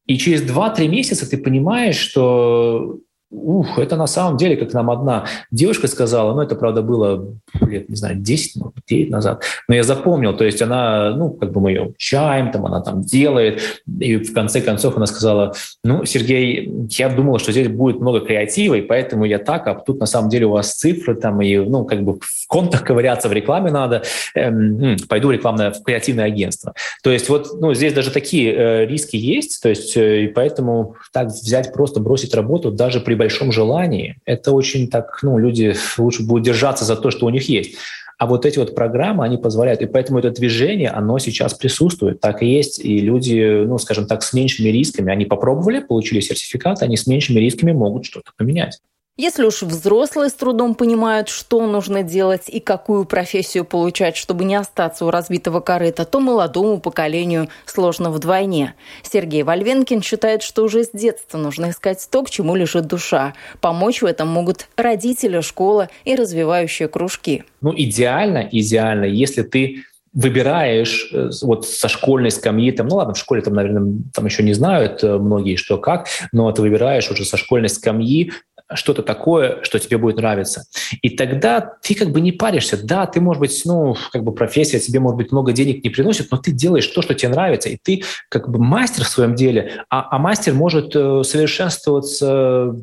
и 0.06 0.18
через 0.18 0.42
2-3 0.44 0.88
месяца 0.88 1.30
ты 1.30 1.38
понимаешь, 1.38 1.98
что 1.98 3.00
Ух, 3.32 3.80
это 3.80 3.96
на 3.96 4.06
самом 4.06 4.38
деле, 4.38 4.56
как 4.56 4.72
нам 4.74 4.92
одна 4.92 5.26
девушка 5.50 5.88
сказала, 5.88 6.36
ну, 6.36 6.42
это, 6.42 6.56
правда, 6.56 6.84
было 6.84 7.34
лет, 7.62 7.90
не 7.90 7.96
знаю, 7.96 8.18
10, 8.18 8.56
может, 8.58 8.76
9 8.88 9.10
назад, 9.10 9.44
но 9.68 9.74
я 9.76 9.84
запомнил, 9.84 10.38
то 10.38 10.46
есть 10.46 10.62
она, 10.62 11.10
ну, 11.16 11.32
как 11.32 11.52
бы 11.52 11.60
мы 11.60 11.72
ее 11.72 11.94
чаем, 11.98 12.52
там, 12.52 12.68
она 12.68 12.82
там 12.82 13.02
делает, 13.02 13.82
и 14.00 14.18
в 14.18 14.32
конце 14.32 14.62
концов 14.62 14.98
она 14.98 15.08
сказала, 15.08 15.54
ну, 15.84 16.06
Сергей, 16.06 16.72
я 16.92 17.10
думала, 17.10 17.40
что 17.40 17.52
здесь 17.52 17.68
будет 17.68 18.00
много 18.00 18.20
креатива, 18.20 18.76
и 18.76 18.82
поэтому 18.82 19.26
я 19.26 19.40
так, 19.40 19.68
а 19.68 19.74
тут 19.74 20.00
на 20.00 20.06
самом 20.06 20.30
деле 20.30 20.46
у 20.46 20.52
вас 20.52 20.76
цифры 20.76 21.16
там, 21.16 21.42
и, 21.42 21.58
ну, 21.58 21.84
как 21.84 22.04
бы 22.04 22.20
в 22.20 22.48
контах 22.48 22.84
ковыряться 22.84 23.28
в 23.28 23.34
рекламе 23.34 23.72
надо, 23.72 24.04
эм, 24.36 24.98
пойду 25.10 25.32
рекламное, 25.32 25.72
в 25.72 25.82
креативное 25.82 26.26
агентство. 26.26 26.76
То 27.04 27.10
есть 27.10 27.28
вот, 27.30 27.60
ну, 27.60 27.74
здесь 27.74 27.94
даже 27.94 28.12
такие 28.12 28.54
э, 28.54 28.86
риски 28.86 29.16
есть, 29.16 29.64
то 29.64 29.70
есть, 29.70 29.98
э, 29.98 30.26
и 30.26 30.28
поэтому 30.28 30.96
так 31.12 31.30
взять, 31.30 31.74
просто 31.74 32.00
бросить 32.00 32.36
работу 32.36 32.72
даже 32.72 33.00
при 33.00 33.16
большом 33.26 33.52
желании, 33.52 34.18
это 34.26 34.52
очень 34.52 34.88
так, 34.88 35.20
ну, 35.24 35.38
люди 35.38 35.76
лучше 35.98 36.24
будут 36.24 36.46
держаться 36.46 36.86
за 36.86 36.96
то, 36.96 37.12
что 37.12 37.26
у 37.26 37.30
них 37.30 37.50
есть. 37.50 37.76
А 38.18 38.28
вот 38.28 38.46
эти 38.46 38.60
вот 38.60 38.76
программы, 38.76 39.26
они 39.26 39.38
позволяют, 39.38 39.82
и 39.82 39.88
поэтому 39.88 40.20
это 40.20 40.30
движение, 40.30 40.90
оно 40.90 41.20
сейчас 41.20 41.54
присутствует, 41.54 42.22
так 42.22 42.42
и 42.42 42.48
есть, 42.48 42.80
и 42.80 43.00
люди, 43.00 43.66
ну, 43.66 43.78
скажем 43.78 44.08
так, 44.08 44.24
с 44.24 44.32
меньшими 44.32 44.70
рисками, 44.70 45.12
они 45.12 45.26
попробовали, 45.26 45.80
получили 45.80 46.22
сертификат, 46.22 46.82
они 46.82 46.96
с 46.96 47.08
меньшими 47.08 47.40
рисками 47.40 47.74
могут 47.74 48.06
что-то 48.06 48.32
поменять. 48.38 48.80
Если 49.18 49.46
уж 49.46 49.62
взрослые 49.62 50.30
с 50.30 50.34
трудом 50.34 50.76
понимают, 50.76 51.30
что 51.30 51.66
нужно 51.66 52.04
делать 52.04 52.50
и 52.50 52.60
какую 52.60 53.06
профессию 53.06 53.64
получать, 53.64 54.18
чтобы 54.18 54.44
не 54.44 54.56
остаться 54.56 55.06
у 55.06 55.10
разбитого 55.10 55.62
корыта, 55.62 56.04
то 56.04 56.20
молодому 56.20 56.82
поколению 56.82 57.48
сложно 57.66 58.12
вдвойне. 58.12 58.74
Сергей 59.04 59.44
Вольвенкин 59.44 60.02
считает, 60.02 60.42
что 60.42 60.66
уже 60.66 60.84
с 60.84 60.90
детства 60.92 61.38
нужно 61.38 61.70
искать 61.70 62.06
то, 62.12 62.24
к 62.24 62.30
чему 62.30 62.58
лежит 62.58 62.88
душа. 62.88 63.36
Помочь 63.62 64.02
в 64.02 64.06
этом 64.06 64.28
могут 64.28 64.68
родители, 64.76 65.40
школа 65.40 65.88
и 66.04 66.16
развивающие 66.16 66.90
кружки. 66.90 67.46
Ну, 67.62 67.74
идеально, 67.74 68.50
идеально, 68.52 69.06
если 69.06 69.44
ты 69.44 69.84
выбираешь 70.12 71.10
э, 71.14 71.30
вот 71.42 71.66
со 71.66 71.88
школьной 71.88 72.32
скамьи, 72.32 72.72
там, 72.72 72.88
ну 72.88 72.96
ладно, 72.98 73.14
в 73.14 73.18
школе 73.18 73.42
там, 73.42 73.54
наверное, 73.54 74.02
там 74.14 74.26
еще 74.26 74.44
не 74.44 74.54
знают 74.54 75.04
э, 75.04 75.18
многие, 75.18 75.56
что 75.56 75.78
как, 75.78 76.08
но 76.34 76.52
ты 76.52 76.62
выбираешь 76.62 77.10
уже 77.10 77.24
со 77.24 77.38
школьной 77.38 77.70
скамьи 77.70 78.34
что-то 78.74 79.04
такое, 79.04 79.60
что 79.62 79.80
тебе 79.80 79.98
будет 79.98 80.18
нравиться. 80.18 80.66
И 81.02 81.12
тогда 81.12 81.62
ты 81.62 81.94
как 81.94 82.10
бы 82.10 82.20
не 82.22 82.32
паришься. 82.32 82.84
Да, 82.84 83.06
ты, 83.06 83.22
может 83.22 83.40
быть, 83.40 83.62
ну, 83.66 83.96
как 84.12 84.24
бы 84.24 84.34
профессия 84.34 84.80
тебе, 84.80 85.00
может 85.00 85.18
быть, 85.18 85.32
много 85.32 85.52
денег 85.52 85.84
не 85.84 85.90
приносит, 85.90 86.32
но 86.32 86.38
ты 86.38 86.52
делаешь 86.52 86.88
то, 86.88 87.02
что 87.02 87.14
тебе 87.14 87.30
нравится, 87.30 87.70
и 87.70 87.78
ты 87.78 88.04
как 88.30 88.50
бы 88.50 88.60
мастер 88.60 89.04
в 89.04 89.10
своем 89.10 89.36
деле, 89.36 89.84
а, 89.90 90.08
а 90.16 90.18
мастер 90.18 90.54
может 90.54 90.96
э, 90.96 91.24
совершенствоваться 91.24 92.76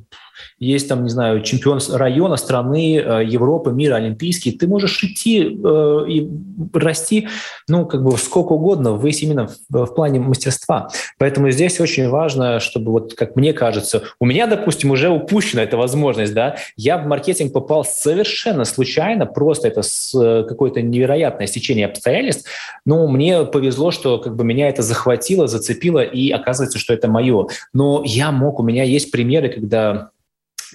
есть 0.59 0.89
там, 0.89 1.05
не 1.05 1.11
знаю, 1.11 1.43
чемпион 1.43 1.81
района, 1.93 2.37
страны, 2.37 2.97
э, 2.97 3.25
Европы, 3.25 3.73
мира, 3.73 3.97
олимпийский, 3.97 4.53
ты 4.53 4.67
можешь 4.67 5.03
идти 5.03 5.43
э, 5.43 6.05
и 6.09 6.31
расти, 6.73 7.29
ну, 7.69 7.87
как 7.87 8.03
бы 8.03 8.17
сколько 8.17 8.53
угодно, 8.53 8.93
ввысь 8.93 9.23
именно 9.23 9.49
в, 9.69 9.87
в 9.87 9.95
плане 9.95 10.21
мастерства. 10.21 10.89
Поэтому 11.19 11.51
здесь 11.51 11.81
очень 11.81 12.09
важно, 12.09 12.61
чтобы 12.61 12.93
вот, 12.93 13.15
как 13.15 13.37
мне 13.37 13.53
кажется, 13.53 14.03
у 14.21 14.27
меня, 14.27 14.47
допустим, 14.47 14.91
уже 14.91 15.09
упущена 15.09 15.63
эта 15.63 15.77
возможность, 15.77 16.35
да, 16.35 16.57
я 16.77 16.99
в 16.99 17.07
маркетинг 17.07 17.53
попал 17.53 17.85
совершенно 17.85 18.65
случайно, 18.65 19.27
просто 19.27 19.69
это 19.69 19.83
с 19.83 20.15
э, 20.15 20.45
какое-то 20.49 20.83
невероятное 20.83 21.47
стечение 21.47 21.87
обстоятельств, 21.87 22.49
но 22.85 23.07
мне 23.09 23.45
повезло, 23.45 23.91
что 23.91 24.19
как 24.19 24.37
бы 24.37 24.45
меня 24.45 24.69
это 24.69 24.83
захватило, 24.83 25.47
зацепило, 25.47 26.01
и 26.01 26.31
оказывается, 26.31 26.79
что 26.79 26.95
это 26.95 27.09
мое. 27.09 27.47
Но 27.73 28.03
я 28.05 28.33
мог, 28.33 28.61
у 28.61 28.63
меня 28.63 28.85
есть 28.85 29.11
примеры, 29.11 29.49
когда 29.49 30.11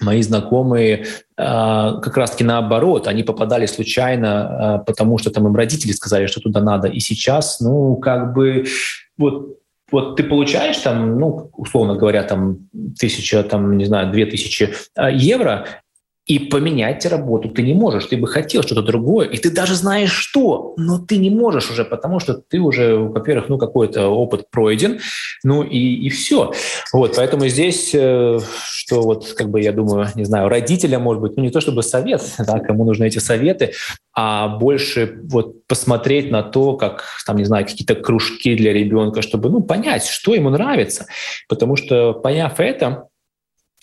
мои 0.00 0.22
знакомые 0.22 1.06
а, 1.36 2.00
как 2.00 2.16
раз-таки 2.16 2.44
наоборот, 2.44 3.06
они 3.06 3.22
попадали 3.22 3.66
случайно, 3.66 4.74
а, 4.74 4.78
потому 4.78 5.18
что 5.18 5.30
там 5.30 5.46
им 5.46 5.54
родители 5.54 5.92
сказали, 5.92 6.26
что 6.26 6.40
туда 6.40 6.60
надо. 6.60 6.88
И 6.88 7.00
сейчас, 7.00 7.60
ну, 7.60 7.96
как 7.96 8.34
бы, 8.34 8.64
вот 9.16 9.58
вот 9.90 10.16
ты 10.16 10.24
получаешь 10.24 10.76
там, 10.78 11.18
ну, 11.18 11.50
условно 11.54 11.94
говоря, 11.94 12.22
там 12.22 12.68
тысяча, 12.98 13.42
там, 13.42 13.78
не 13.78 13.86
знаю, 13.86 14.12
две 14.12 14.26
тысячи 14.26 14.74
а, 14.94 15.10
евро, 15.10 15.66
и 16.28 16.38
поменять 16.38 17.06
работу 17.06 17.48
ты 17.48 17.62
не 17.62 17.72
можешь. 17.72 18.04
Ты 18.04 18.18
бы 18.18 18.28
хотел 18.28 18.62
что-то 18.62 18.82
другое, 18.82 19.26
и 19.26 19.38
ты 19.38 19.50
даже 19.50 19.74
знаешь 19.74 20.12
что, 20.12 20.74
но 20.76 20.98
ты 20.98 21.16
не 21.16 21.30
можешь 21.30 21.70
уже, 21.70 21.84
потому 21.84 22.20
что 22.20 22.34
ты 22.34 22.60
уже, 22.60 22.96
во-первых, 22.96 23.48
ну 23.48 23.56
какой-то 23.56 24.08
опыт 24.08 24.50
пройден, 24.50 25.00
ну 25.42 25.62
и, 25.62 25.78
и 25.78 26.10
все. 26.10 26.52
Вот, 26.92 27.16
поэтому 27.16 27.48
здесь, 27.48 27.94
э, 27.94 28.38
что 28.70 29.00
вот, 29.00 29.32
как 29.32 29.48
бы, 29.48 29.62
я 29.62 29.72
думаю, 29.72 30.08
не 30.14 30.24
знаю, 30.24 30.50
родителям, 30.50 31.02
может 31.02 31.22
быть, 31.22 31.36
ну 31.38 31.42
не 31.42 31.50
то 31.50 31.62
чтобы 31.62 31.82
совет, 31.82 32.22
да, 32.38 32.58
кому 32.60 32.84
нужны 32.84 33.06
эти 33.06 33.18
советы, 33.18 33.72
а 34.14 34.48
больше 34.48 35.20
вот 35.30 35.66
посмотреть 35.66 36.30
на 36.30 36.42
то, 36.42 36.76
как, 36.76 37.04
там, 37.24 37.36
не 37.36 37.44
знаю, 37.44 37.64
какие-то 37.64 37.94
кружки 37.94 38.54
для 38.54 38.72
ребенка, 38.72 39.22
чтобы, 39.22 39.48
ну, 39.48 39.62
понять, 39.62 40.04
что 40.04 40.34
ему 40.34 40.50
нравится. 40.50 41.06
Потому 41.48 41.76
что, 41.76 42.12
поняв 42.14 42.58
это, 42.58 43.07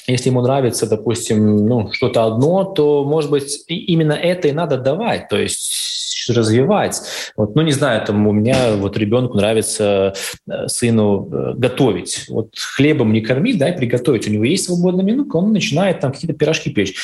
если 0.08 0.30
ему 0.30 0.42
нравится, 0.42 0.88
допустим, 0.88 1.66
ну, 1.66 1.92
что-то 1.92 2.26
одно, 2.26 2.64
то, 2.64 3.04
может 3.04 3.32
быть, 3.32 3.64
именно 3.68 4.14
это 4.14 4.48
и 4.48 4.52
надо 4.52 4.78
давать, 4.78 5.30
то 5.30 5.38
есть 5.38 6.30
развивать. 6.30 7.02
Вот, 7.36 7.56
ну, 7.56 7.62
не 7.62 7.72
знаю, 7.72 8.06
там 8.06 8.28
у 8.28 8.32
меня 8.32 8.76
вот 8.76 8.98
ребенку 8.98 9.38
нравится 9.38 10.14
э, 10.48 10.68
сыну 10.68 11.30
э, 11.32 11.54
готовить. 11.56 12.26
Вот 12.30 12.56
хлебом 12.58 13.14
не 13.14 13.22
кормить, 13.22 13.58
дай 13.58 13.74
приготовить. 13.74 14.28
У 14.28 14.32
него 14.32 14.44
есть 14.44 14.66
свободная 14.66 15.06
минутка, 15.06 15.38
он 15.38 15.52
начинает 15.54 16.00
там 16.00 16.12
какие-то 16.12 16.38
пирожки 16.38 16.72
печь. 16.72 16.96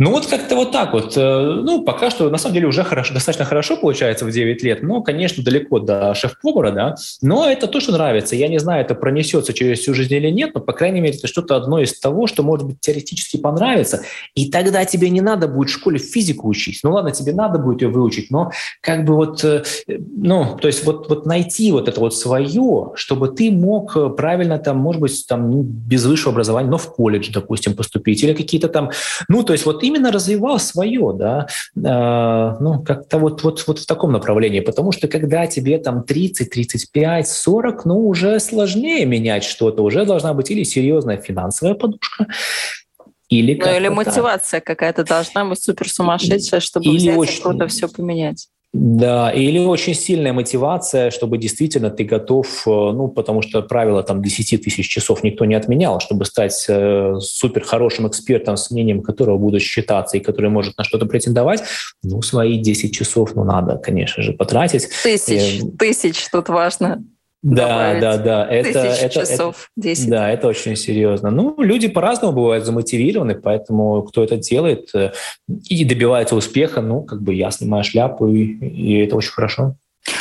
Ну 0.00 0.12
вот 0.12 0.26
как-то 0.26 0.54
вот 0.54 0.70
так 0.70 0.92
вот. 0.92 1.16
Э, 1.16 1.60
ну, 1.64 1.82
пока 1.82 2.10
что, 2.10 2.30
на 2.30 2.38
самом 2.38 2.54
деле, 2.54 2.68
уже 2.68 2.84
хорошо, 2.84 3.14
достаточно 3.14 3.44
хорошо 3.44 3.76
получается 3.76 4.24
в 4.24 4.30
9 4.30 4.62
лет, 4.62 4.80
но, 4.80 5.02
конечно, 5.02 5.42
далеко 5.42 5.80
до 5.80 6.14
шеф-повара, 6.14 6.70
да, 6.70 6.94
но 7.20 7.50
это 7.50 7.66
то, 7.66 7.80
что 7.80 7.90
нравится. 7.90 8.36
Я 8.36 8.46
не 8.46 8.58
знаю, 8.60 8.82
это 8.82 8.94
пронесется 8.94 9.52
через 9.52 9.80
всю 9.80 9.94
жизнь 9.94 10.14
или 10.14 10.30
нет, 10.30 10.52
но, 10.54 10.60
по 10.60 10.72
крайней 10.72 11.00
мере, 11.00 11.16
это 11.18 11.26
что-то 11.26 11.56
одно 11.56 11.80
из 11.80 11.98
того, 11.98 12.28
что, 12.28 12.44
может 12.44 12.64
быть, 12.64 12.80
теоретически 12.80 13.38
понравится, 13.38 14.02
и 14.36 14.48
тогда 14.48 14.84
тебе 14.84 15.10
не 15.10 15.20
надо 15.20 15.48
будет 15.48 15.68
в 15.68 15.72
школе 15.72 15.98
физику 15.98 16.46
учить. 16.46 16.78
Ну, 16.84 16.92
ладно, 16.92 17.10
тебе 17.10 17.32
надо 17.32 17.58
будет 17.58 17.82
ее 17.82 17.88
выучить, 17.88 18.30
но 18.30 18.52
как 18.80 19.04
бы 19.04 19.16
вот, 19.16 19.42
э, 19.42 19.64
ну, 19.88 20.56
то 20.60 20.68
есть 20.68 20.84
вот, 20.84 21.08
вот 21.08 21.26
найти 21.26 21.72
вот 21.72 21.88
это 21.88 21.98
вот 21.98 22.14
свое, 22.14 22.92
чтобы 22.94 23.30
ты 23.30 23.50
мог 23.50 24.16
правильно 24.16 24.60
там, 24.60 24.76
может 24.76 25.02
быть, 25.02 25.26
там, 25.26 25.50
ну, 25.50 25.62
без 25.64 26.06
высшего 26.06 26.30
образования, 26.30 26.70
но 26.70 26.78
в 26.78 26.94
колледж, 26.94 27.30
допустим, 27.32 27.74
поступить, 27.74 28.22
или 28.22 28.32
какие-то 28.32 28.68
там, 28.68 28.92
ну, 29.28 29.42
то 29.42 29.52
есть 29.52 29.66
вот 29.66 29.80
именно 29.88 30.12
развивал 30.12 30.58
свое, 30.58 31.12
да, 31.14 31.46
э, 31.76 32.56
ну, 32.60 32.82
как-то 32.82 33.18
вот, 33.18 33.42
вот, 33.42 33.66
вот 33.66 33.78
в 33.78 33.86
таком 33.86 34.12
направлении, 34.12 34.60
потому 34.60 34.92
что 34.92 35.08
когда 35.08 35.46
тебе 35.46 35.78
там 35.78 36.04
30, 36.04 36.50
35, 36.50 37.28
40, 37.28 37.84
ну, 37.84 38.06
уже 38.06 38.38
сложнее 38.40 39.04
менять 39.06 39.44
что-то, 39.44 39.82
уже 39.82 40.04
должна 40.04 40.34
быть 40.34 40.50
или 40.50 40.62
серьезная 40.62 41.16
финансовая 41.16 41.74
подушка, 41.74 42.26
или, 43.28 43.54
ну, 43.54 43.76
или 43.76 43.88
мотивация 43.88 44.60
какая-то 44.60 45.04
должна 45.04 45.44
быть 45.44 45.62
супер 45.62 45.88
сумасшедшая, 45.88 46.60
чтобы 46.60 46.86
или 46.86 46.96
взять 46.96 47.16
очень... 47.18 47.42
круто 47.42 47.66
все 47.66 47.88
поменять. 47.88 48.48
Да, 48.74 49.30
или 49.30 49.58
очень 49.58 49.94
сильная 49.94 50.34
мотивация, 50.34 51.10
чтобы 51.10 51.38
действительно 51.38 51.90
ты 51.90 52.04
готов, 52.04 52.46
э, 52.66 52.70
ну, 52.70 53.08
потому 53.08 53.40
что 53.40 53.62
правило 53.62 54.02
там 54.02 54.22
10 54.22 54.62
тысяч 54.62 54.86
часов 54.86 55.24
никто 55.24 55.46
не 55.46 55.54
отменял, 55.54 56.00
чтобы 56.00 56.26
стать 56.26 56.66
э, 56.68 57.14
супер 57.18 57.64
хорошим 57.64 58.06
экспертом, 58.08 58.58
с 58.58 58.70
мнением 58.70 59.02
которого 59.02 59.38
будут 59.38 59.62
считаться 59.62 60.18
и 60.18 60.20
который 60.20 60.50
может 60.50 60.76
на 60.76 60.84
что-то 60.84 61.06
претендовать, 61.06 61.62
ну, 62.02 62.20
свои 62.20 62.58
10 62.58 62.94
часов, 62.94 63.34
ну, 63.34 63.44
надо, 63.44 63.78
конечно 63.78 64.22
же, 64.22 64.34
потратить. 64.34 64.88
Тысяч, 65.02 65.62
э, 65.62 65.66
тысяч 65.78 66.28
тут 66.30 66.50
важно. 66.50 67.02
Да, 67.42 67.98
да, 68.00 68.16
да. 68.18 68.46
Это, 68.48 68.80
это, 68.80 69.08
часов, 69.08 69.70
10. 69.76 70.10
Да, 70.10 70.30
это 70.30 70.48
очень 70.48 70.76
серьезно. 70.76 71.30
Ну, 71.30 71.54
люди 71.58 71.88
по-разному 71.88 72.32
бывают 72.32 72.64
замотивированы, 72.64 73.34
поэтому 73.34 74.02
кто 74.02 74.24
это 74.24 74.36
делает 74.36 74.94
э, 74.94 75.12
и 75.68 75.84
добивается 75.84 76.34
успеха, 76.34 76.80
ну, 76.80 77.02
как 77.02 77.22
бы 77.22 77.34
я 77.34 77.50
снимаю 77.50 77.84
шляпу, 77.84 78.26
и, 78.28 78.42
и 78.42 78.98
это 79.04 79.16
очень 79.16 79.32
хорошо. 79.32 79.76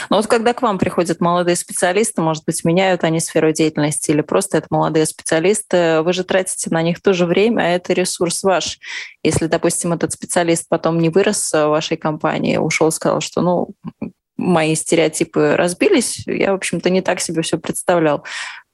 Но 0.09 0.17
вот 0.17 0.27
когда 0.27 0.53
к 0.53 0.61
вам 0.61 0.77
приходят 0.77 1.19
молодые 1.19 1.55
специалисты, 1.55 2.21
может 2.21 2.43
быть, 2.45 2.63
меняют 2.63 3.03
они 3.03 3.19
сферу 3.19 3.51
деятельности 3.51 4.11
или 4.11 4.21
просто 4.21 4.57
это 4.57 4.67
молодые 4.69 5.05
специалисты, 5.05 6.01
вы 6.01 6.13
же 6.13 6.23
тратите 6.23 6.69
на 6.71 6.81
них 6.81 7.01
тоже 7.01 7.25
время, 7.25 7.61
а 7.61 7.69
это 7.69 7.93
ресурс 7.93 8.43
ваш. 8.43 8.79
Если, 9.23 9.47
допустим, 9.47 9.93
этот 9.93 10.13
специалист 10.13 10.67
потом 10.69 10.99
не 10.99 11.09
вырос 11.09 11.51
в 11.51 11.67
вашей 11.67 11.97
компании, 11.97 12.57
ушел, 12.57 12.91
сказал, 12.91 13.21
что, 13.21 13.41
ну, 13.41 13.69
мои 14.37 14.75
стереотипы 14.75 15.55
разбились, 15.55 16.23
я, 16.25 16.51
в 16.51 16.55
общем-то, 16.55 16.89
не 16.89 17.01
так 17.01 17.19
себе 17.19 17.41
все 17.41 17.57
представлял. 17.57 18.23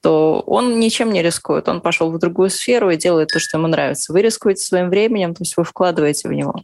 то 0.02 0.44
он 0.46 0.80
ничем 0.80 1.12
не 1.14 1.22
рискует. 1.22 1.70
Он 1.70 1.82
пошел 1.82 2.12
в 2.12 2.20
другую 2.20 2.50
сферу 2.50 2.90
и 2.92 2.98
делает 2.98 3.30
то, 3.30 3.40
что 3.40 3.58
ему 3.58 3.68
нравится. 3.68 4.12
Вы 4.12 4.22
рискуете 4.22 4.62
своим 4.62 4.90
временем, 4.90 5.34
то 5.34 5.44
есть 5.44 5.56
вы 5.56 5.64
вкладываете 5.64 6.28
в 6.28 6.34
него. 6.34 6.56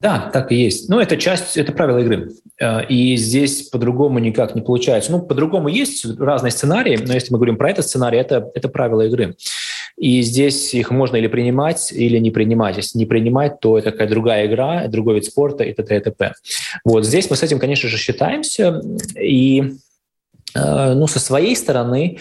Да, 0.00 0.30
так 0.32 0.50
и 0.50 0.56
есть. 0.56 0.88
Ну, 0.88 0.98
это 0.98 1.18
часть, 1.18 1.58
это 1.58 1.72
правила 1.72 1.98
игры. 1.98 2.30
Э, 2.58 2.86
и 2.86 3.16
здесь 3.16 3.68
по-другому 3.68 4.18
никак 4.18 4.54
не 4.54 4.62
получается. 4.62 5.12
Ну, 5.12 5.20
по-другому 5.20 5.68
есть 5.68 6.06
разные 6.18 6.50
сценарии, 6.50 6.96
но 6.96 7.12
если 7.12 7.32
мы 7.32 7.38
говорим 7.38 7.58
про 7.58 7.70
этот 7.70 7.86
сценарий, 7.86 8.18
это, 8.18 8.50
это 8.54 8.70
правила 8.70 9.02
игры. 9.02 9.36
И 9.96 10.22
здесь 10.22 10.74
их 10.74 10.90
можно 10.90 11.16
или 11.16 11.26
принимать, 11.26 11.92
или 11.92 12.18
не 12.18 12.30
принимать. 12.30 12.76
Если 12.76 12.98
не 12.98 13.06
принимать, 13.06 13.60
то 13.60 13.78
это 13.78 13.90
какая-то 13.90 14.14
другая 14.14 14.46
игра, 14.46 14.86
другой 14.88 15.16
вид 15.16 15.24
спорта 15.26 15.64
и 15.64 15.72
т.д. 15.72 15.96
и 15.96 16.00
т.п. 16.00 16.32
Вот 16.84 17.04
здесь 17.04 17.28
мы 17.30 17.36
с 17.36 17.42
этим, 17.42 17.58
конечно 17.58 17.88
же, 17.88 17.98
считаемся. 17.98 18.80
И 19.20 19.74
э, 20.54 20.94
ну, 20.94 21.06
со 21.06 21.20
своей 21.20 21.56
стороны 21.56 22.18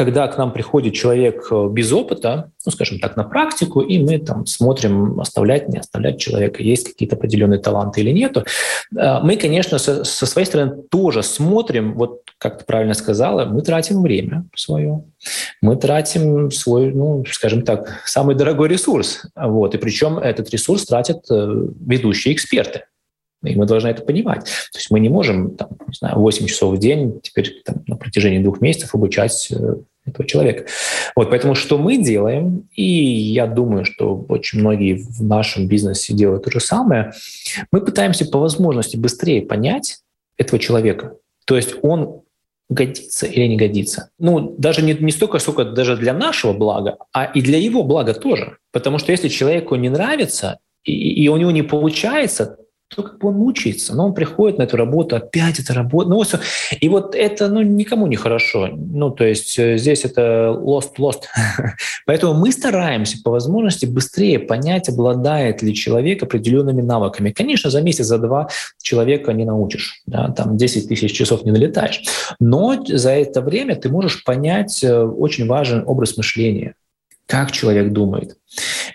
когда 0.00 0.28
к 0.28 0.38
нам 0.38 0.50
приходит 0.50 0.94
человек 0.94 1.46
э, 1.50 1.68
без 1.70 1.92
опыта, 1.92 2.50
ну, 2.64 2.72
скажем 2.72 3.00
так, 3.00 3.16
на 3.16 3.24
практику, 3.24 3.82
и 3.82 3.98
мы 3.98 4.18
там 4.18 4.46
смотрим, 4.46 5.20
оставлять, 5.20 5.68
не 5.68 5.76
оставлять 5.78 6.18
человека, 6.18 6.62
есть 6.62 6.88
какие-то 6.88 7.16
определенные 7.16 7.60
таланты 7.60 8.00
или 8.00 8.10
нету, 8.10 8.46
э, 8.96 9.18
мы, 9.22 9.36
конечно, 9.36 9.76
со, 9.76 10.02
со 10.04 10.24
своей 10.24 10.46
стороны 10.46 10.84
тоже 10.90 11.22
смотрим, 11.22 11.96
вот 11.96 12.22
как 12.38 12.60
ты 12.60 12.64
правильно 12.64 12.94
сказала, 12.94 13.44
мы 13.44 13.60
тратим 13.60 14.00
время 14.00 14.46
свое, 14.56 15.04
мы 15.60 15.76
тратим 15.76 16.50
свой, 16.50 16.94
ну, 16.94 17.22
скажем 17.30 17.60
так, 17.60 18.00
самый 18.06 18.34
дорогой 18.34 18.68
ресурс, 18.68 19.26
вот, 19.36 19.74
и 19.74 19.78
причем 19.78 20.16
этот 20.18 20.48
ресурс 20.48 20.86
тратят 20.86 21.30
э, 21.30 21.66
ведущие 21.86 22.32
эксперты. 22.32 22.84
И 23.42 23.56
мы 23.56 23.64
должны 23.64 23.88
это 23.88 24.02
понимать. 24.02 24.44
То 24.44 24.78
есть 24.78 24.90
мы 24.90 25.00
не 25.00 25.08
можем 25.08 25.56
там, 25.56 25.70
не 25.86 25.94
знаю, 25.94 26.18
8 26.18 26.46
часов 26.46 26.74
в 26.74 26.78
день 26.78 27.20
теперь 27.22 27.62
там, 27.64 27.82
на 27.86 27.96
протяжении 27.96 28.42
двух 28.42 28.60
месяцев 28.60 28.94
обучать 28.94 29.50
этого 30.06 30.26
человека. 30.26 30.66
Вот, 31.14 31.30
поэтому 31.30 31.54
что 31.54 31.78
мы 31.78 31.98
делаем, 31.98 32.68
и 32.74 32.82
я 32.82 33.46
думаю, 33.46 33.84
что 33.84 34.24
очень 34.28 34.60
многие 34.60 34.94
в 34.94 35.22
нашем 35.22 35.66
бизнесе 35.66 36.14
делают 36.14 36.44
то 36.44 36.50
же 36.50 36.60
самое, 36.60 37.12
мы 37.70 37.80
пытаемся 37.80 38.26
по 38.26 38.38
возможности 38.38 38.96
быстрее 38.96 39.42
понять 39.42 39.98
этого 40.36 40.58
человека. 40.58 41.16
То 41.44 41.56
есть 41.56 41.74
он 41.82 42.22
годится 42.70 43.26
или 43.26 43.46
не 43.46 43.56
годится. 43.56 44.10
Ну, 44.18 44.54
даже 44.56 44.82
не, 44.82 44.94
не 44.94 45.10
столько, 45.10 45.38
сколько 45.38 45.64
даже 45.64 45.96
для 45.96 46.14
нашего 46.14 46.52
блага, 46.52 46.98
а 47.12 47.24
и 47.24 47.42
для 47.42 47.58
его 47.58 47.82
блага 47.82 48.14
тоже. 48.14 48.58
Потому 48.72 48.98
что 48.98 49.12
если 49.12 49.28
человеку 49.28 49.74
не 49.74 49.88
нравится, 49.88 50.60
и, 50.84 51.24
и 51.24 51.28
у 51.28 51.36
него 51.36 51.50
не 51.50 51.62
получается, 51.62 52.56
то 52.94 53.04
как 53.04 53.18
бы 53.18 53.28
он 53.28 53.36
мучается, 53.36 53.94
но 53.94 54.06
он 54.06 54.14
приходит 54.14 54.58
на 54.58 54.64
эту 54.64 54.76
работу, 54.76 55.14
опять 55.14 55.60
это 55.60 55.72
работа, 55.74 56.10
ну 56.10 56.20
все. 56.22 56.40
И 56.80 56.88
вот 56.88 57.14
это, 57.14 57.46
ну, 57.46 57.62
никому 57.62 58.08
не 58.08 58.16
хорошо. 58.16 58.68
Ну, 58.72 59.10
то 59.10 59.24
есть 59.24 59.56
э, 59.60 59.78
здесь 59.78 60.04
это 60.04 60.52
lost-lost. 60.58 61.22
Поэтому 62.06 62.34
мы 62.34 62.50
стараемся 62.50 63.18
по 63.22 63.30
возможности 63.30 63.86
быстрее 63.86 64.40
понять, 64.40 64.88
обладает 64.88 65.62
ли 65.62 65.72
человек 65.72 66.24
определенными 66.24 66.82
навыками. 66.82 67.30
Конечно, 67.30 67.70
за 67.70 67.80
месяц, 67.80 68.06
за 68.06 68.18
два 68.18 68.48
человека 68.82 69.32
не 69.32 69.44
научишь, 69.44 70.02
да, 70.06 70.30
там 70.30 70.56
10 70.56 70.88
тысяч 70.88 71.12
часов 71.12 71.44
не 71.44 71.52
налетаешь. 71.52 72.02
Но 72.40 72.84
за 72.84 73.12
это 73.12 73.40
время 73.40 73.76
ты 73.76 73.88
можешь 73.88 74.24
понять 74.24 74.82
э, 74.82 75.00
очень 75.00 75.46
важный 75.46 75.84
образ 75.84 76.16
мышления, 76.16 76.74
как 77.26 77.52
человек 77.52 77.92
думает. 77.92 78.36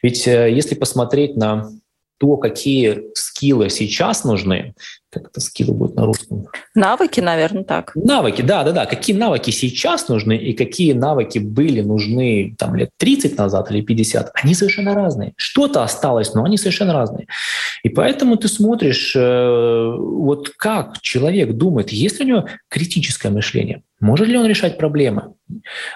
Ведь 0.04 0.28
э, 0.28 0.52
если 0.52 0.75
посмотреть 0.75 1.38
на 1.38 1.70
то, 2.17 2.38
какие 2.38 3.03
скиллы 3.13 3.69
сейчас 3.69 4.24
нужны, 4.24 4.74
как 5.10 5.29
это 5.29 5.39
скиллы 5.39 5.74
будут 5.74 5.95
на 5.95 6.05
русском? 6.05 6.48
Навыки, 6.74 7.19
наверное, 7.19 7.63
так. 7.63 7.93
Навыки, 7.95 8.41
да, 8.41 8.63
да, 8.63 8.72
да. 8.72 8.86
Какие 8.86 9.15
навыки 9.15 9.51
сейчас 9.51 10.07
нужны 10.10 10.38
и 10.38 10.53
какие 10.53 10.93
навыки 10.93 11.39
были 11.39 11.81
нужны 11.81 12.55
там 12.57 12.75
лет 12.75 12.89
30 12.98 13.38
назад 13.38 13.72
или 13.72 13.81
50, 13.81 14.31
они 14.34 14.53
совершенно 14.53 14.93
разные. 14.93 15.34
Что-то 15.38 15.84
осталось, 15.84 16.34
но 16.34 16.43
они 16.43 16.57
совершенно 16.57 16.93
разные. 16.93 17.27
И 17.84 17.89
поэтому 17.89 18.36
ты 18.38 18.48
смотришь, 18.48 19.15
э, 19.15 19.95
вот 19.98 20.50
как 20.57 21.01
человек 21.01 21.53
думает, 21.53 21.90
есть 21.90 22.20
ли 22.20 22.25
у 22.25 22.27
него 22.27 22.46
критическое 22.68 23.29
мышление, 23.29 23.83
может 24.00 24.27
ли 24.27 24.37
он 24.37 24.46
решать 24.46 24.77
проблемы. 24.77 25.33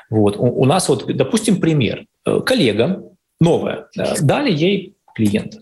Вот. 0.10 0.38
У, 0.38 0.46
у 0.46 0.65
нас 0.65 0.88
вот, 0.89 1.06
допустим, 1.15 1.60
пример. 1.60 2.06
Э, 2.26 2.39
коллега 2.46 3.04
новая, 3.39 3.88
дали 4.22 4.52
ей 4.52 4.96
клиента 5.15 5.60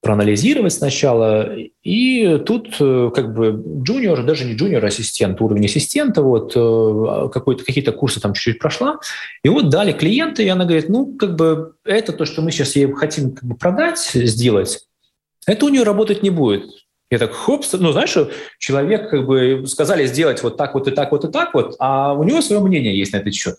проанализировать 0.00 0.72
сначала. 0.72 1.56
И 1.82 2.38
тут 2.38 2.76
э, 2.78 3.10
как 3.14 3.34
бы 3.34 3.62
джуниор, 3.82 4.24
даже 4.24 4.44
не 4.44 4.54
джуниор, 4.54 4.84
ассистент, 4.84 5.40
уровень 5.40 5.66
ассистента, 5.66 6.22
вот 6.22 6.52
э, 6.54 7.28
какой-то, 7.32 7.64
какие-то 7.64 7.92
курсы 7.92 8.20
там 8.20 8.32
чуть-чуть 8.32 8.60
прошла. 8.60 8.98
И 9.42 9.48
вот 9.48 9.70
дали 9.70 9.92
клиенты, 9.92 10.44
и 10.44 10.48
она 10.48 10.64
говорит, 10.64 10.88
ну, 10.88 11.16
как 11.16 11.34
бы 11.34 11.74
это 11.84 12.12
то, 12.12 12.24
что 12.26 12.42
мы 12.42 12.52
сейчас 12.52 12.76
ей 12.76 12.92
хотим 12.92 13.32
как 13.32 13.44
бы 13.44 13.56
продать, 13.56 13.98
сделать, 13.98 14.86
это 15.46 15.66
у 15.66 15.68
нее 15.68 15.82
работать 15.82 16.22
не 16.22 16.30
будет. 16.30 16.66
Я 17.10 17.18
так, 17.18 17.32
хоп, 17.32 17.64
ну, 17.72 17.92
знаешь, 17.92 18.16
человек 18.58 19.08
как 19.08 19.26
бы 19.26 19.64
сказали 19.66 20.06
сделать 20.06 20.42
вот 20.42 20.56
так 20.58 20.74
вот 20.74 20.86
и 20.88 20.90
так 20.90 21.10
вот 21.10 21.24
и 21.24 21.32
так 21.32 21.54
вот, 21.54 21.74
а 21.78 22.12
у 22.12 22.22
него 22.22 22.42
свое 22.42 22.60
мнение 22.60 22.96
есть 22.96 23.14
на 23.14 23.16
этот 23.16 23.34
счет. 23.34 23.56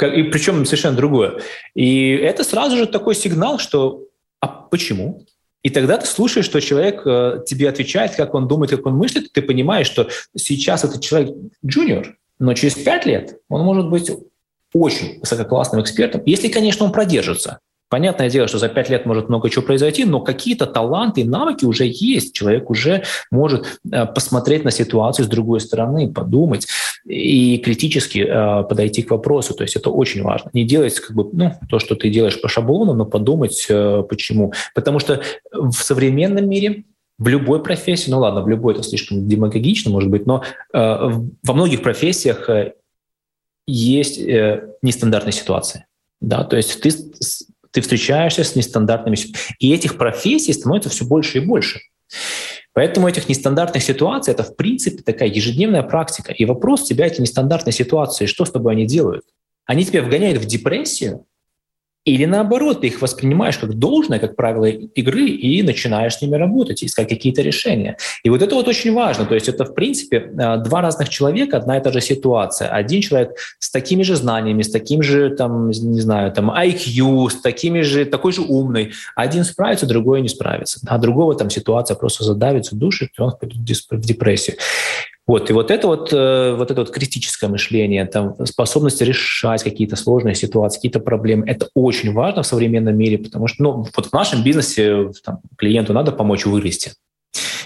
И 0.00 0.22
причем 0.24 0.64
совершенно 0.66 0.96
другое. 0.96 1.40
И 1.74 2.10
это 2.10 2.44
сразу 2.44 2.76
же 2.76 2.86
такой 2.86 3.14
сигнал, 3.14 3.58
что 3.58 4.04
а 4.40 4.48
почему? 4.48 5.24
И 5.62 5.70
тогда 5.70 5.96
ты 5.96 6.06
слушаешь, 6.06 6.46
что 6.46 6.60
человек 6.60 7.02
э, 7.06 7.44
тебе 7.46 7.68
отвечает, 7.68 8.16
как 8.16 8.34
он 8.34 8.48
думает, 8.48 8.70
как 8.70 8.84
он 8.84 8.96
мыслит, 8.96 9.32
ты 9.32 9.42
понимаешь, 9.42 9.86
что 9.86 10.08
сейчас 10.36 10.84
этот 10.84 11.00
человек 11.00 11.36
джуниор, 11.64 12.16
но 12.38 12.54
через 12.54 12.74
пять 12.74 13.06
лет 13.06 13.38
он 13.48 13.62
может 13.62 13.88
быть 13.88 14.10
очень 14.74 15.20
высококлассным 15.20 15.82
экспертом, 15.82 16.22
если, 16.26 16.48
конечно, 16.48 16.84
он 16.84 16.92
продержится. 16.92 17.60
Понятное 17.92 18.30
дело, 18.30 18.48
что 18.48 18.56
за 18.56 18.70
пять 18.70 18.88
лет 18.88 19.04
может 19.04 19.28
много 19.28 19.50
чего 19.50 19.62
произойти, 19.62 20.06
но 20.06 20.20
какие-то 20.20 20.64
таланты 20.64 21.20
и 21.20 21.24
навыки 21.24 21.66
уже 21.66 21.84
есть. 21.84 22.32
Человек 22.32 22.70
уже 22.70 23.02
может 23.30 23.80
э, 23.92 24.06
посмотреть 24.06 24.64
на 24.64 24.70
ситуацию 24.70 25.26
с 25.26 25.28
другой 25.28 25.60
стороны, 25.60 26.10
подумать 26.10 26.66
и 27.04 27.58
критически 27.58 28.20
э, 28.20 28.62
подойти 28.66 29.02
к 29.02 29.10
вопросу. 29.10 29.52
То 29.52 29.64
есть 29.64 29.76
это 29.76 29.90
очень 29.90 30.22
важно. 30.22 30.48
Не 30.54 30.64
делать 30.64 30.98
как 31.00 31.14
бы, 31.14 31.28
ну, 31.34 31.52
то, 31.68 31.78
что 31.78 31.94
ты 31.94 32.08
делаешь 32.08 32.40
по 32.40 32.48
шаблону, 32.48 32.94
но 32.94 33.04
подумать, 33.04 33.66
э, 33.68 34.02
почему. 34.08 34.54
Потому 34.74 34.98
что 34.98 35.20
в 35.52 35.74
современном 35.74 36.48
мире 36.48 36.84
в 37.18 37.28
любой 37.28 37.62
профессии, 37.62 38.10
ну 38.10 38.20
ладно, 38.20 38.40
в 38.40 38.48
любой 38.48 38.72
это 38.72 38.82
слишком 38.84 39.28
демагогично, 39.28 39.90
может 39.90 40.08
быть, 40.08 40.24
но 40.24 40.42
во 40.72 41.52
многих 41.52 41.82
профессиях 41.82 42.48
есть 43.66 44.18
нестандартные 44.18 45.34
ситуации. 45.34 45.84
Да, 46.22 46.44
то 46.44 46.56
есть 46.56 46.80
ты 46.80 46.90
ты 47.72 47.80
встречаешься 47.80 48.44
с 48.44 48.54
нестандартными 48.54 49.16
И 49.58 49.72
этих 49.72 49.98
профессий 49.98 50.52
становится 50.52 50.90
все 50.90 51.04
больше 51.04 51.38
и 51.38 51.40
больше. 51.40 51.80
Поэтому 52.74 53.08
этих 53.08 53.28
нестандартных 53.28 53.82
ситуаций– 53.82 54.32
это, 54.34 54.44
в 54.44 54.56
принципе, 54.56 55.02
такая 55.02 55.28
ежедневная 55.28 55.82
практика. 55.82 56.32
И 56.32 56.44
вопрос 56.44 56.84
тебя, 56.84 57.06
эти 57.06 57.20
нестандартные 57.20 57.72
ситуации, 57.72 58.26
что 58.26 58.44
с 58.44 58.50
тобой 58.50 58.72
они 58.72 58.86
делают? 58.86 59.24
Они 59.66 59.84
тебя 59.84 60.02
вгоняют 60.02 60.38
в 60.38 60.46
депрессию, 60.46 61.26
или 62.04 62.24
наоборот, 62.24 62.80
ты 62.80 62.88
их 62.88 63.00
воспринимаешь 63.00 63.58
как 63.58 63.74
должное, 63.74 64.18
как 64.18 64.34
правило 64.34 64.64
игры, 64.64 65.28
и 65.28 65.62
начинаешь 65.62 66.16
с 66.16 66.22
ними 66.22 66.34
работать, 66.36 66.82
искать 66.82 67.08
какие-то 67.08 67.42
решения. 67.42 67.96
И 68.24 68.30
вот 68.30 68.42
это 68.42 68.56
вот 68.56 68.66
очень 68.66 68.92
важно. 68.92 69.24
То 69.24 69.34
есть 69.34 69.48
это, 69.48 69.64
в 69.64 69.74
принципе, 69.74 70.16
э, 70.16 70.56
два 70.58 70.80
разных 70.80 71.08
человека, 71.08 71.58
одна 71.58 71.78
и 71.78 71.82
та 71.82 71.92
же 71.92 72.00
ситуация. 72.00 72.68
Один 72.68 73.02
человек 73.02 73.36
с 73.60 73.70
такими 73.70 74.02
же 74.02 74.16
знаниями, 74.16 74.62
с 74.62 74.70
таким 74.70 75.02
же, 75.02 75.30
там, 75.30 75.70
не 75.70 76.00
знаю, 76.00 76.32
там, 76.32 76.50
IQ, 76.50 77.30
с 77.30 77.40
такими 77.40 77.82
же, 77.82 78.04
такой 78.04 78.32
же 78.32 78.42
умный. 78.42 78.92
Один 79.14 79.44
справится, 79.44 79.86
другой 79.86 80.22
не 80.22 80.28
справится. 80.28 80.80
А 80.86 80.98
другого 80.98 81.36
там 81.36 81.50
ситуация 81.50 81.94
просто 81.94 82.24
задавится, 82.24 82.74
душит, 82.74 83.10
и 83.16 83.22
он 83.22 83.30
впадет 83.30 83.58
в 83.90 84.00
депрессию. 84.00 84.56
Вот, 85.26 85.50
и 85.50 85.52
вот 85.52 85.70
это 85.70 85.86
вот, 85.86 86.12
э, 86.12 86.54
вот 86.56 86.70
это 86.72 86.80
вот 86.80 86.90
критическое 86.90 87.46
мышление, 87.46 88.04
там, 88.06 88.34
способность 88.44 89.00
решать 89.00 89.62
какие-то 89.62 89.94
сложные 89.94 90.34
ситуации, 90.34 90.78
какие-то 90.78 90.98
проблемы, 90.98 91.46
это 91.46 91.68
очень 91.74 92.12
важно 92.12 92.42
в 92.42 92.46
современном 92.46 92.96
мире, 92.96 93.18
потому 93.18 93.46
что 93.46 93.62
ну, 93.62 93.86
вот 93.96 94.06
в 94.06 94.12
нашем 94.12 94.42
бизнесе 94.42 95.10
там, 95.24 95.38
клиенту 95.56 95.92
надо 95.92 96.10
помочь 96.10 96.44
вырасти. 96.44 96.92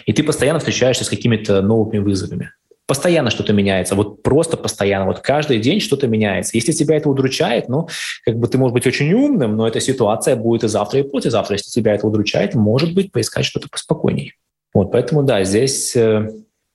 И 0.05 0.13
ты 0.13 0.23
постоянно 0.23 0.59
встречаешься 0.59 1.05
с 1.05 1.09
какими-то 1.09 1.63
новыми 1.63 1.99
вызовами. 1.99 2.51
Постоянно 2.87 3.31
что-то 3.31 3.53
меняется, 3.55 3.95
вот 3.95 4.23
просто 4.23 4.59
постоянно, 4.59 5.07
вот 5.07 5.21
каждый 5.21 5.59
день 5.59 5.81
что-то 5.81 6.07
меняется. 6.07 6.57
Если 6.57 6.73
тебя 6.73 6.97
это 6.97 7.09
удручает, 7.09 7.69
ну, 7.69 7.89
как 8.25 8.37
бы 8.37 8.47
ты 8.49 8.59
можешь 8.59 8.75
быть 8.75 8.87
очень 8.87 9.13
умным, 9.15 9.57
но 9.57 9.67
эта 9.67 9.81
ситуация 9.81 10.37
будет 10.37 10.63
и 10.63 10.69
завтра, 10.69 11.01
и 11.01 11.03
послезавтра. 11.03 11.55
Если 11.55 11.71
тебя 11.71 11.95
это 11.95 12.07
удручает, 12.07 12.55
может 12.55 12.95
быть, 12.95 13.11
поискать 13.11 13.47
что-то 13.47 13.69
поспокойнее. 13.69 14.35
Вот, 14.73 14.93
поэтому, 14.93 15.23
да, 15.23 15.43
здесь 15.43 15.97
э, 15.97 16.29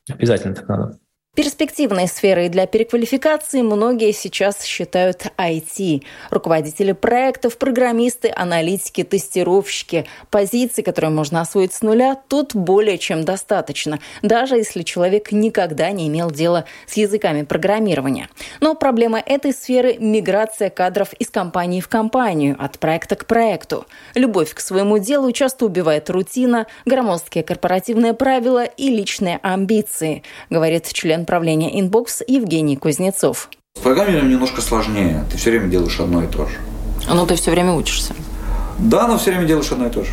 Обязательно 0.09 0.55
так 0.55 0.67
надо. 0.67 1.00
Перспективной 1.33 2.09
сферой 2.09 2.49
для 2.49 2.67
переквалификации 2.67 3.61
многие 3.61 4.11
сейчас 4.11 4.65
считают 4.65 5.27
IT. 5.37 6.03
Руководители 6.29 6.91
проектов, 6.91 7.57
программисты, 7.57 8.33
аналитики, 8.35 9.03
тестировщики. 9.03 10.05
Позиции, 10.29 10.81
которые 10.81 11.09
можно 11.09 11.39
освоить 11.39 11.71
с 11.71 11.83
нуля, 11.83 12.17
тут 12.27 12.53
более 12.53 12.97
чем 12.97 13.23
достаточно, 13.23 14.01
даже 14.21 14.57
если 14.57 14.83
человек 14.83 15.31
никогда 15.31 15.91
не 15.91 16.09
имел 16.09 16.31
дела 16.31 16.65
с 16.85 16.97
языками 16.97 17.43
программирования. 17.43 18.27
Но 18.59 18.75
проблема 18.75 19.17
этой 19.17 19.53
сферы– 19.53 19.95
миграция 20.01 20.69
кадров 20.69 21.13
из 21.13 21.29
компании 21.29 21.79
в 21.79 21.87
компанию, 21.87 22.57
от 22.59 22.77
проекта 22.77 23.15
к 23.15 23.25
проекту. 23.25 23.85
Любовь 24.15 24.53
к 24.53 24.59
своему 24.59 24.97
делу 24.97 25.31
часто 25.31 25.63
убивает 25.63 26.09
рутина, 26.09 26.67
громоздкие 26.83 27.45
корпоративные 27.45 28.13
правила 28.13 28.65
и 28.65 28.89
личные 28.89 29.39
амбиции, 29.41 30.23
говорит 30.49 30.91
член 30.91 31.20
член 31.21 31.25
правления 31.25 31.79
Inbox 31.79 32.23
Евгений 32.27 32.75
Кузнецов. 32.75 33.49
С 33.75 33.81
программированием 33.81 34.31
немножко 34.31 34.61
сложнее. 34.61 35.23
Ты 35.31 35.37
все 35.37 35.51
время 35.51 35.69
делаешь 35.69 35.99
одно 35.99 36.23
и 36.23 36.27
то 36.27 36.45
же. 36.45 36.57
Ну 37.07 37.25
ты 37.25 37.35
все 37.35 37.51
время 37.51 37.73
учишься. 37.73 38.13
Да, 38.79 39.07
но 39.07 39.17
все 39.17 39.31
время 39.31 39.45
делаешь 39.45 39.71
одно 39.71 39.87
и 39.87 39.89
то 39.89 40.03
же. 40.03 40.11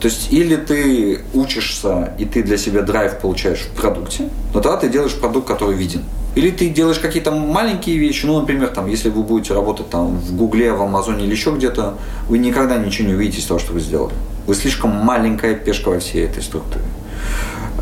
То 0.00 0.08
есть 0.08 0.32
или 0.32 0.56
ты 0.56 1.20
учишься, 1.34 2.12
и 2.18 2.24
ты 2.24 2.42
для 2.42 2.56
себя 2.56 2.82
драйв 2.82 3.20
получаешь 3.20 3.60
в 3.60 3.80
продукте, 3.80 4.30
но 4.52 4.60
тогда 4.60 4.78
ты 4.78 4.88
делаешь 4.88 5.14
продукт, 5.14 5.46
который 5.46 5.76
виден. 5.76 6.02
Или 6.34 6.50
ты 6.50 6.70
делаешь 6.70 6.98
какие-то 6.98 7.30
маленькие 7.30 7.98
вещи, 7.98 8.26
ну, 8.26 8.40
например, 8.40 8.68
там, 8.68 8.88
если 8.88 9.10
вы 9.10 9.22
будете 9.22 9.54
работать 9.54 9.90
там 9.90 10.18
в 10.18 10.34
Гугле, 10.34 10.72
в 10.72 10.82
Амазоне 10.82 11.24
или 11.24 11.32
еще 11.32 11.50
где-то, 11.50 11.94
вы 12.28 12.38
никогда 12.38 12.78
ничего 12.78 13.08
не 13.08 13.14
увидите 13.14 13.38
из 13.38 13.46
того, 13.46 13.60
что 13.60 13.74
вы 13.74 13.80
сделали. 13.80 14.14
Вы 14.46 14.54
слишком 14.54 14.90
маленькая 14.90 15.54
пешка 15.54 15.90
во 15.90 15.98
всей 15.98 16.24
этой 16.24 16.42
структуре. 16.42 16.84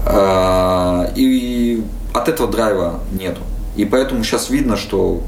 А, 0.04 1.10
и 1.14 1.82
от 2.12 2.28
этого 2.28 2.50
драйва 2.50 3.00
нету. 3.18 3.40
И 3.76 3.84
поэтому 3.84 4.24
сейчас 4.24 4.50
видно, 4.50 4.76
что 4.76 5.22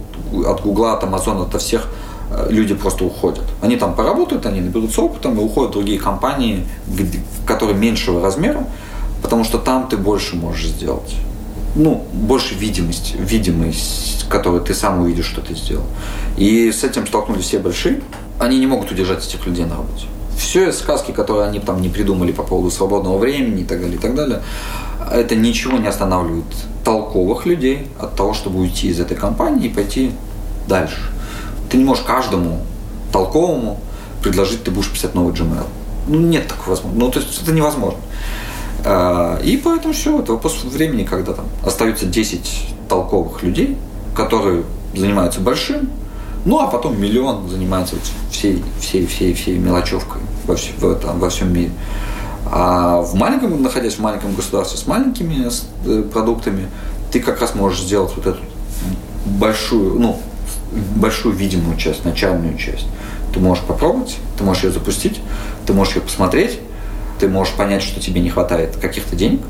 от 0.46 0.62
Гугла, 0.62 0.94
от 0.94 1.04
Амазона, 1.04 1.42
от 1.42 1.60
всех 1.60 1.88
э, 2.30 2.48
люди 2.50 2.74
просто 2.74 3.04
уходят. 3.04 3.44
Они 3.60 3.76
там 3.76 3.94
поработают, 3.94 4.46
они 4.46 4.60
наберутся 4.60 5.02
опытом 5.02 5.38
и 5.38 5.42
уходят 5.42 5.70
в 5.70 5.74
другие 5.74 5.98
компании, 5.98 6.66
которые 7.46 7.76
меньшего 7.76 8.20
размера, 8.20 8.66
потому 9.22 9.44
что 9.44 9.58
там 9.58 9.88
ты 9.88 9.96
больше 9.96 10.36
можешь 10.36 10.66
сделать. 10.66 11.14
Ну, 11.74 12.04
больше 12.12 12.54
видимость, 12.54 13.14
видимость, 13.14 14.28
которую 14.28 14.62
ты 14.62 14.74
сам 14.74 15.00
увидишь, 15.00 15.26
что 15.26 15.40
ты 15.40 15.54
сделал. 15.54 15.86
И 16.36 16.70
с 16.70 16.84
этим 16.84 17.06
столкнулись 17.06 17.44
все 17.44 17.58
большие. 17.58 18.02
Они 18.38 18.58
не 18.58 18.66
могут 18.66 18.90
удержать 18.90 19.26
этих 19.26 19.46
людей 19.46 19.64
на 19.64 19.76
работе. 19.76 20.06
Все 20.36 20.72
сказки, 20.72 21.12
которые 21.12 21.46
они 21.46 21.60
там 21.60 21.80
не 21.80 21.88
придумали 21.88 22.32
по 22.32 22.42
поводу 22.42 22.70
свободного 22.70 23.18
времени 23.18 23.62
и 23.62 23.64
так 23.64 23.80
далее, 23.80 23.96
и 23.96 24.00
так 24.00 24.14
далее, 24.14 24.42
это 25.10 25.34
ничего 25.34 25.78
не 25.78 25.88
останавливает 25.88 26.44
толковых 26.84 27.46
людей 27.46 27.88
от 28.00 28.16
того, 28.16 28.34
чтобы 28.34 28.60
уйти 28.60 28.88
из 28.88 29.00
этой 29.00 29.16
компании 29.16 29.66
и 29.66 29.68
пойти 29.68 30.12
дальше. 30.66 30.98
Ты 31.70 31.76
не 31.78 31.84
можешь 31.84 32.04
каждому 32.04 32.60
толковому 33.12 33.80
предложить, 34.22 34.64
ты 34.64 34.70
будешь 34.70 34.90
писать 34.90 35.14
новый 35.14 35.32
Gmail. 35.34 35.66
Ну, 36.08 36.18
нет 36.18 36.48
такой 36.48 36.70
возможности. 36.70 37.04
Ну, 37.04 37.10
то 37.10 37.18
есть 37.20 37.42
это 37.42 37.52
невозможно. 37.52 38.00
А, 38.84 39.38
и 39.42 39.56
поэтому 39.56 39.94
все, 39.94 40.20
это 40.20 40.32
вопрос 40.32 40.64
времени, 40.64 41.04
когда 41.04 41.32
там 41.34 41.46
остаются 41.64 42.06
10 42.06 42.74
толковых 42.88 43.42
людей, 43.42 43.76
которые 44.14 44.64
занимаются 44.94 45.40
большим, 45.40 45.90
ну 46.44 46.58
а 46.60 46.66
потом 46.66 47.00
миллион 47.00 47.48
занимается 47.48 47.96
всей, 48.30 48.62
всей, 48.80 49.06
всей, 49.06 49.34
всей 49.34 49.58
мелочевкой 49.58 50.22
во, 50.46 50.54
в, 50.54 50.94
там, 50.96 51.18
во 51.18 51.30
всем 51.30 51.52
мире. 51.52 51.70
А 52.46 53.00
в 53.00 53.14
маленьком, 53.14 53.62
находясь 53.62 53.94
в 53.94 54.00
маленьком 54.00 54.34
государстве 54.34 54.78
с 54.78 54.86
маленькими 54.86 55.48
э, 55.86 56.02
продуктами, 56.02 56.68
ты 57.10 57.20
как 57.20 57.40
раз 57.40 57.54
можешь 57.54 57.82
сделать 57.82 58.12
вот 58.16 58.26
эту 58.26 58.40
большую, 59.24 59.98
ну, 59.98 60.20
большую 60.96 61.34
видимую 61.34 61.76
часть, 61.76 62.04
начальную 62.04 62.58
часть. 62.58 62.86
Ты 63.32 63.40
можешь 63.40 63.64
попробовать, 63.64 64.16
ты 64.36 64.44
можешь 64.44 64.64
ее 64.64 64.72
запустить, 64.72 65.20
ты 65.66 65.72
можешь 65.72 65.96
ее 65.96 66.02
посмотреть, 66.02 66.58
ты 67.20 67.28
можешь 67.28 67.54
понять, 67.54 67.82
что 67.82 68.00
тебе 68.00 68.20
не 68.20 68.30
хватает 68.30 68.76
каких-то 68.76 69.16
денег, 69.16 69.40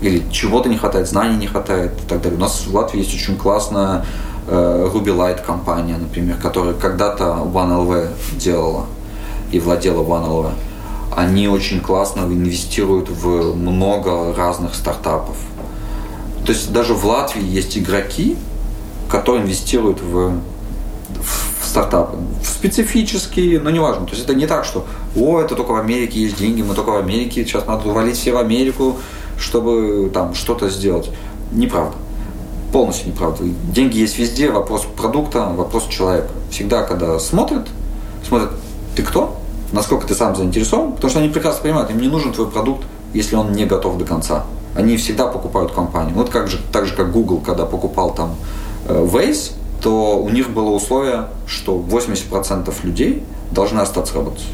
или 0.00 0.22
чего-то 0.30 0.68
не 0.68 0.76
хватает, 0.76 1.08
знаний 1.08 1.36
не 1.36 1.46
хватает 1.46 1.92
и 1.92 2.08
так 2.08 2.22
далее. 2.22 2.38
У 2.38 2.40
нас 2.40 2.66
в 2.66 2.74
Латвии 2.74 3.00
есть 3.00 3.14
очень 3.14 3.36
классная 3.36 4.04
Ruby 4.50 5.16
Light 5.16 5.44
компания, 5.44 5.96
например, 5.96 6.36
которая 6.36 6.74
когда-то 6.74 7.42
OneLV 7.52 8.08
делала 8.38 8.86
и 9.52 9.58
владела 9.58 10.02
OneLV 10.02 10.52
они 11.14 11.48
очень 11.48 11.80
классно 11.80 12.20
инвестируют 12.20 13.08
в 13.08 13.54
много 13.54 14.34
разных 14.34 14.74
стартапов. 14.74 15.36
То 16.46 16.52
есть 16.52 16.72
даже 16.72 16.94
в 16.94 17.04
Латвии 17.04 17.44
есть 17.44 17.76
игроки, 17.76 18.36
которые 19.08 19.42
инвестируют 19.44 20.00
в, 20.00 20.32
в 21.18 21.66
стартапы. 21.66 22.16
В 22.42 22.46
специфические, 22.46 23.60
но 23.60 23.70
неважно. 23.70 24.06
То 24.06 24.12
есть 24.12 24.24
это 24.24 24.34
не 24.34 24.46
так, 24.46 24.64
что 24.64 24.86
о, 25.16 25.40
это 25.40 25.56
только 25.56 25.72
в 25.72 25.76
Америке 25.76 26.20
есть 26.20 26.38
деньги, 26.38 26.62
мы 26.62 26.74
только 26.74 26.90
в 26.90 26.96
Америке, 26.96 27.44
сейчас 27.44 27.66
надо 27.66 27.88
валить 27.88 28.16
все 28.16 28.32
в 28.32 28.38
Америку, 28.38 28.96
чтобы 29.38 30.10
там 30.14 30.34
что-то 30.34 30.70
сделать. 30.70 31.10
Неправда. 31.52 31.96
Полностью 32.72 33.08
неправда. 33.08 33.44
Деньги 33.72 33.98
есть 33.98 34.18
везде, 34.18 34.50
вопрос 34.50 34.86
продукта, 34.96 35.46
вопрос 35.56 35.86
человека. 35.88 36.28
Всегда, 36.50 36.82
когда 36.82 37.18
смотрят, 37.18 37.66
смотрят, 38.26 38.50
ты 38.94 39.02
кто? 39.02 39.40
насколько 39.72 40.06
ты 40.06 40.14
сам 40.14 40.34
заинтересован, 40.36 40.92
потому 40.92 41.10
что 41.10 41.20
они 41.20 41.28
прекрасно 41.28 41.62
понимают, 41.62 41.90
им 41.90 42.00
не 42.00 42.08
нужен 42.08 42.32
твой 42.32 42.50
продукт, 42.50 42.84
если 43.14 43.36
он 43.36 43.52
не 43.52 43.66
готов 43.66 43.98
до 43.98 44.04
конца. 44.04 44.44
Они 44.74 44.96
всегда 44.96 45.26
покупают 45.26 45.72
компанию. 45.72 46.14
Вот 46.14 46.30
как 46.30 46.48
же, 46.48 46.58
так 46.72 46.86
же, 46.86 46.94
как 46.94 47.12
Google, 47.12 47.40
когда 47.40 47.66
покупал 47.66 48.14
там 48.14 48.36
э, 48.86 49.04
Waze, 49.04 49.52
то 49.82 50.18
у 50.18 50.28
них 50.28 50.50
было 50.50 50.70
условие, 50.70 51.26
что 51.46 51.78
80% 51.78 52.72
людей 52.82 53.22
должны 53.50 53.80
остаться 53.80 54.14
работать. 54.14 54.46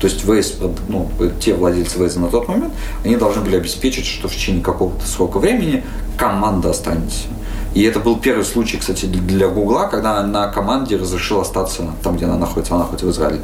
То 0.00 0.06
есть 0.06 0.24
Waze, 0.24 0.74
ну, 0.88 1.08
те 1.40 1.54
владельцы 1.54 1.98
Waze 1.98 2.18
на 2.18 2.28
тот 2.28 2.48
момент, 2.48 2.72
они 3.04 3.16
должны 3.16 3.42
были 3.42 3.56
обеспечить, 3.56 4.06
что 4.06 4.28
в 4.28 4.32
течение 4.32 4.62
какого-то 4.62 5.06
срока 5.06 5.38
времени 5.38 5.84
команда 6.16 6.70
останется. 6.70 7.26
И 7.74 7.82
это 7.82 8.00
был 8.00 8.16
первый 8.16 8.44
случай, 8.44 8.78
кстати, 8.78 9.06
для 9.06 9.48
Гугла, 9.48 9.86
когда 9.86 10.22
на 10.24 10.48
команде 10.48 10.96
разрешила 10.96 11.42
остаться 11.42 11.84
там, 12.02 12.16
где 12.16 12.24
она 12.24 12.36
находится, 12.36 12.74
она 12.74 12.82
находится 12.82 13.06
в 13.06 13.10
Израиле. 13.10 13.42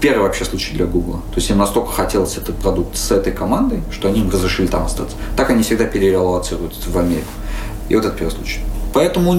Первый 0.00 0.24
вообще 0.24 0.44
случай 0.44 0.74
для 0.74 0.84
Гугла. 0.84 1.20
То 1.30 1.36
есть 1.36 1.48
им 1.48 1.58
настолько 1.58 1.90
хотелось 1.90 2.36
этот 2.36 2.56
продукт 2.56 2.96
с 2.96 3.10
этой 3.10 3.32
командой, 3.32 3.82
что 3.90 4.08
они 4.08 4.20
им 4.20 4.30
разрешили 4.30 4.66
там 4.66 4.84
остаться. 4.84 5.16
Так 5.36 5.48
они 5.48 5.62
всегда 5.62 5.86
перерелацируют 5.86 6.74
в 6.86 6.98
Америку. 6.98 7.28
И 7.88 7.96
вот 7.96 8.04
это 8.04 8.14
первый 8.14 8.32
случай. 8.32 8.60
Поэтому 8.92 9.34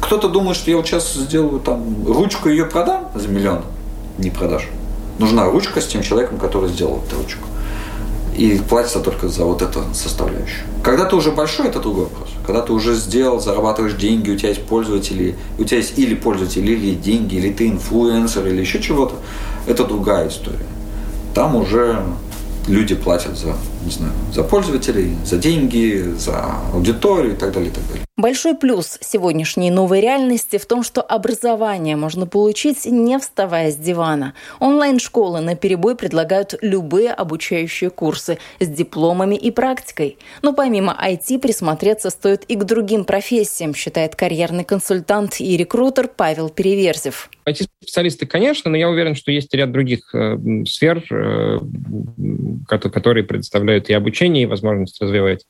кто-то 0.00 0.28
думает, 0.28 0.56
что 0.56 0.70
я 0.70 0.78
вот 0.78 0.86
сейчас 0.86 1.12
сделаю 1.12 1.60
там 1.60 2.06
ручку 2.06 2.48
ее 2.48 2.64
продам 2.64 3.10
за 3.14 3.28
миллион. 3.28 3.62
Не 4.16 4.30
продашь. 4.30 4.68
Нужна 5.18 5.44
ручка 5.44 5.80
с 5.80 5.86
тем 5.86 6.02
человеком, 6.02 6.38
который 6.38 6.70
сделал 6.70 7.02
эту 7.06 7.18
ручку. 7.18 7.46
И 8.36 8.58
платится 8.68 9.00
только 9.00 9.28
за 9.28 9.44
вот 9.44 9.62
эту 9.62 9.82
составляющую. 9.94 10.66
Когда 10.82 11.04
ты 11.06 11.16
уже 11.16 11.30
большой, 11.30 11.68
это 11.68 11.80
другой 11.80 12.04
вопрос 12.04 12.26
когда 12.46 12.62
ты 12.62 12.72
уже 12.72 12.94
сделал, 12.94 13.40
зарабатываешь 13.40 13.94
деньги, 13.94 14.30
у 14.30 14.36
тебя 14.36 14.50
есть 14.50 14.64
пользователи, 14.64 15.34
у 15.58 15.64
тебя 15.64 15.78
есть 15.78 15.98
или 15.98 16.14
пользователи, 16.14 16.72
или 16.72 16.94
деньги, 16.94 17.34
или 17.34 17.52
ты 17.52 17.68
инфлюенсер, 17.68 18.46
или 18.46 18.60
еще 18.60 18.80
чего-то, 18.80 19.16
это 19.66 19.84
другая 19.84 20.28
история. 20.28 20.66
Там 21.34 21.56
уже 21.56 22.02
люди 22.68 22.94
платят 22.94 23.36
за, 23.36 23.56
не 23.84 23.90
знаю, 23.90 24.12
за 24.32 24.44
пользователей, 24.44 25.16
за 25.24 25.36
деньги, 25.38 26.14
за 26.16 26.44
аудиторию 26.72 27.32
и 27.32 27.36
так 27.36 27.52
далее, 27.52 27.70
и 27.70 27.74
так 27.74 27.84
далее. 27.88 28.04
Большой 28.18 28.56
плюс 28.56 28.96
сегодняшней 29.02 29.70
новой 29.70 30.00
реальности 30.00 30.56
в 30.56 30.64
том, 30.64 30.82
что 30.82 31.02
образование 31.02 31.96
можно 31.96 32.26
получить, 32.26 32.86
не 32.86 33.18
вставая 33.18 33.70
с 33.70 33.76
дивана. 33.76 34.32
Онлайн-школы 34.58 35.42
на 35.42 35.54
перебой 35.54 35.96
предлагают 35.96 36.54
любые 36.62 37.12
обучающие 37.12 37.90
курсы 37.90 38.38
с 38.58 38.68
дипломами 38.68 39.34
и 39.34 39.50
практикой. 39.50 40.16
Но 40.40 40.54
помимо 40.54 40.98
IT 40.98 41.40
присмотреться 41.40 42.08
стоит 42.08 42.44
и 42.44 42.56
к 42.56 42.64
другим 42.64 43.04
профессиям, 43.04 43.74
считает 43.74 44.16
карьерный 44.16 44.64
консультант 44.64 45.38
и 45.38 45.54
рекрутер 45.54 46.08
Павел 46.08 46.48
Переверзев. 46.48 47.28
IT-специалисты, 47.46 48.24
конечно, 48.24 48.70
но 48.70 48.78
я 48.78 48.88
уверен, 48.88 49.14
что 49.14 49.30
есть 49.30 49.52
ряд 49.52 49.72
других 49.72 50.14
э, 50.14 50.38
сфер, 50.66 51.04
э, 51.10 51.58
которые 52.66 53.24
предоставляют 53.24 53.90
и 53.90 53.92
обучение, 53.92 54.44
и 54.44 54.46
возможность 54.46 55.02
развивать 55.02 55.44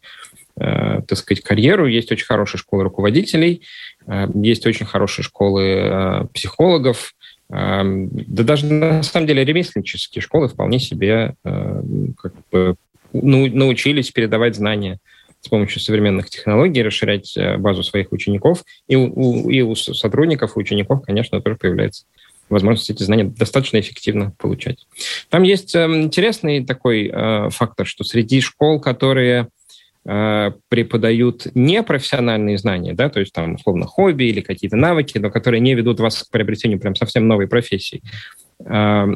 так 0.59 1.19
сказать, 1.19 1.45
карьеру. 1.45 1.87
Есть 1.87 2.11
очень 2.13 2.25
хорошие 2.25 2.59
школы 2.59 2.85
руководителей, 2.85 3.63
э, 4.07 4.27
есть 4.35 4.67
очень 4.67 4.87
хорошие 4.87 5.25
школы 5.25 5.63
э, 5.63 6.27
психологов, 6.33 7.13
да 7.49 8.43
даже 8.43 8.67
на 8.67 9.05
самом 9.05 9.29
деле 9.29 9.45
ремесленнические 9.45 10.21
школы 10.21 10.49
вполне 10.49 10.81
себе 10.81 11.37
как 11.45 12.33
бы 12.51 12.75
научились 13.13 14.11
передавать 14.11 14.57
знания 14.57 14.99
с 15.43 15.49
помощью 15.49 15.81
современных 15.81 16.29
технологий, 16.29 16.83
расширять 16.83 17.39
базу 17.59 17.85
своих 17.85 18.11
учеников. 18.11 18.65
И 18.89 18.97
у, 18.97 19.49
и 19.49 19.61
у 19.61 19.77
сотрудников, 19.77 20.57
и 20.57 20.59
учеников, 20.59 21.03
конечно, 21.03 21.41
тоже 21.41 21.55
появляется 21.55 22.07
возможность 22.49 22.91
эти 22.91 23.05
знания 23.05 23.25
достаточно 23.25 23.79
эффективно 23.79 24.33
получать. 24.39 24.85
Там 25.29 25.45
есть 25.45 25.77
интересный 25.77 26.65
такой 26.65 27.13
фактор, 27.51 27.87
что 27.87 28.03
среди 28.03 28.41
школ, 28.41 28.81
которые 28.81 29.43
э, 29.43 29.56
преподают 30.07 31.49
непрофессиональные 31.55 32.59
знания, 32.59 32.95
да, 32.95 33.09
то 33.09 33.19
есть 33.19 33.33
там 33.33 33.55
условно 33.55 33.87
хобби 33.87 34.25
или 34.25 34.41
какие-то 34.41 34.77
навыки, 34.77 35.19
но 35.19 35.31
которые 35.31 35.61
не 35.61 35.75
ведут 35.75 35.99
вас 35.99 36.23
к 36.23 36.31
приобретению 36.31 36.79
прям 36.79 36.95
совсем 36.95 37.27
новой 37.27 37.49
профессии. 37.49 38.03
Э, 38.65 39.07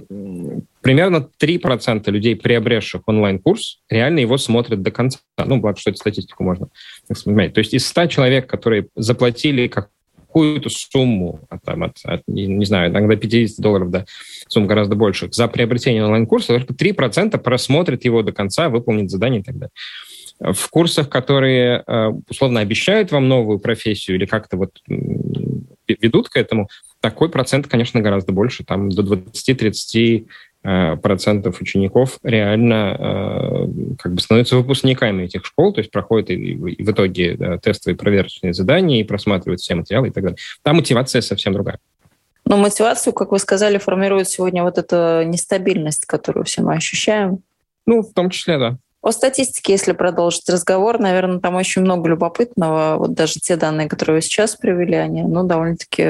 примерно 0.81 1.29
3% 1.38 2.11
людей, 2.11 2.37
приобретших 2.37 3.03
онлайн-курс, 3.07 3.81
реально 3.88 4.18
его 4.20 4.37
смотрят 4.38 4.83
до 4.83 4.90
конца. 4.90 5.20
Ну, 5.38 5.59
благо, 5.59 5.79
что 5.79 5.90
эту 5.90 5.98
статистику 5.98 6.44
можно 6.44 6.68
вспоминать. 7.12 7.55
То 7.55 7.61
есть 7.61 7.74
из 7.74 7.87
100 7.87 8.07
человек, 8.07 8.46
которые 8.46 8.88
заплатили 8.96 9.68
как 9.68 9.90
какую-то 10.31 10.70
сумму, 10.70 11.40
от, 11.48 11.61
там, 11.64 11.83
от, 11.83 11.96
от, 12.05 12.22
не 12.29 12.64
знаю, 12.64 12.90
иногда 12.90 13.16
50 13.16 13.59
долларов, 13.59 13.90
да, 13.90 14.05
сумм 14.46 14.68
гораздо 14.68 14.94
больше, 14.94 15.29
за 15.33 15.48
приобретение 15.48 16.05
онлайн-курса, 16.05 16.59
только 16.59 16.72
3% 16.72 17.37
просмотрят 17.38 18.05
его 18.05 18.22
до 18.22 18.31
конца, 18.31 18.68
выполнит 18.68 19.11
задание 19.11 19.40
и 19.40 19.44
так 19.44 19.57
далее. 19.57 19.72
В 20.40 20.70
курсах, 20.70 21.09
которые 21.09 21.85
э, 21.87 22.07
условно 22.29 22.61
обещают 22.61 23.12
вам 23.12 23.29
новую 23.29 23.59
профессию 23.59 24.16
или 24.16 24.26
как-то 24.26 24.57
вот 24.57 24.79
ведут 25.87 26.29
к 26.29 26.37
этому, 26.37 26.68
такой 27.00 27.29
процент, 27.29 27.66
конечно, 27.66 28.00
гораздо 28.00 28.33
больше, 28.33 28.64
там 28.64 28.90
до 28.90 29.03
20-30 29.03 30.26
Э, 30.62 30.96
процентов 30.96 31.62
учеников 31.62 32.18
реально 32.22 32.94
э, 32.98 33.94
как 33.98 34.12
бы 34.12 34.20
становятся 34.20 34.57
выпускниками 34.57 35.22
этих 35.22 35.46
школ, 35.46 35.72
то 35.72 35.81
есть 35.81 35.90
проходят 35.90 36.29
и, 36.29 36.35
и 36.35 36.83
в 36.83 36.90
итоге 36.90 37.35
да, 37.35 37.57
тестовые 37.57 37.96
проверочные 37.96 38.53
задания 38.53 39.00
и 39.00 39.05
просматривают 39.05 39.62
все 39.62 39.74
материалы 39.74 40.09
и 40.09 40.11
так 40.11 40.22
далее. 40.22 40.37
Там 40.62 40.76
мотивация 40.76 41.22
совсем 41.22 41.55
другая. 41.55 41.79
Но 42.44 42.59
мотивацию, 42.59 43.14
как 43.14 43.33
вы 43.33 43.38
сказали, 43.38 43.79
формирует 43.79 44.29
сегодня 44.29 44.62
вот 44.62 44.76
эта 44.76 45.24
нестабильность, 45.24 46.05
которую 46.05 46.44
все 46.44 46.61
мы 46.61 46.74
ощущаем. 46.74 47.38
Ну, 47.87 48.03
в 48.03 48.12
том 48.12 48.29
числе, 48.29 48.59
да. 48.59 48.76
О 49.02 49.12
статистике, 49.12 49.72
если 49.72 49.92
продолжить 49.92 50.48
разговор, 50.48 50.98
наверное, 50.98 51.40
там 51.40 51.54
очень 51.54 51.80
много 51.80 52.08
любопытного. 52.10 52.96
Вот 52.98 53.14
даже 53.14 53.40
те 53.40 53.56
данные, 53.56 53.88
которые 53.88 54.16
вы 54.16 54.22
сейчас 54.22 54.56
привели, 54.56 54.94
они 54.94 55.22
ну, 55.22 55.42
довольно-таки 55.42 56.04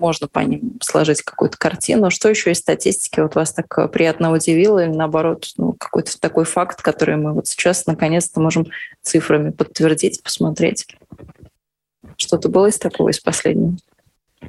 можно 0.00 0.26
по 0.26 0.38
ним 0.38 0.78
сложить 0.80 1.20
какую-то 1.20 1.58
картину. 1.58 2.10
Что 2.10 2.30
еще 2.30 2.52
из 2.52 2.58
статистики 2.58 3.20
вот 3.20 3.34
вас 3.34 3.52
так 3.52 3.92
приятно 3.92 4.32
удивило 4.32 4.82
или 4.82 4.90
наоборот 4.90 5.50
ну, 5.58 5.74
какой-то 5.78 6.18
такой 6.18 6.46
факт, 6.46 6.80
который 6.80 7.16
мы 7.16 7.34
вот 7.34 7.46
сейчас 7.46 7.84
наконец-то 7.84 8.40
можем 8.40 8.66
цифрами 9.02 9.50
подтвердить, 9.50 10.22
посмотреть? 10.22 10.86
Что-то 12.16 12.48
было 12.48 12.66
из 12.66 12.78
такого, 12.78 13.10
из 13.10 13.20
последнего? 13.20 13.76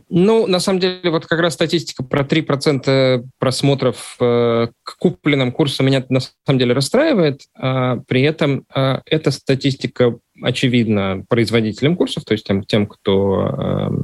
Ну, 0.10 0.47
на 0.47 0.60
самом 0.60 0.80
деле, 0.80 1.10
вот 1.10 1.25
как 1.25 1.39
раз 1.39 1.54
статистика 1.54 2.04
про 2.04 2.23
3% 2.23 3.25
просмотров 3.39 4.15
э, 4.19 4.67
к 4.84 4.97
купленным 4.97 5.51
курсам 5.51 5.86
меня 5.86 6.06
на 6.10 6.19
самом 6.19 6.60
деле 6.60 6.73
расстраивает. 6.73 7.41
А 7.56 7.97
при 8.08 8.21
этом 8.21 8.65
э, 8.73 8.99
эта 9.06 9.32
статистика, 9.32 10.17
очевидно, 10.41 11.25
производителям 11.27 11.95
курсов, 11.95 12.23
то 12.23 12.34
есть 12.34 12.45
тем, 12.45 12.63
тем 12.63 12.88
кто 12.88 13.99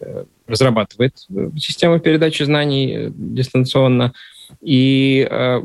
э, 0.00 0.24
разрабатывает 0.46 1.14
э, 1.30 1.50
систему 1.58 1.98
передачи 2.00 2.42
знаний 2.42 2.94
э, 2.94 3.10
дистанционно. 3.14 4.12
И 4.60 5.26
э, 5.28 5.60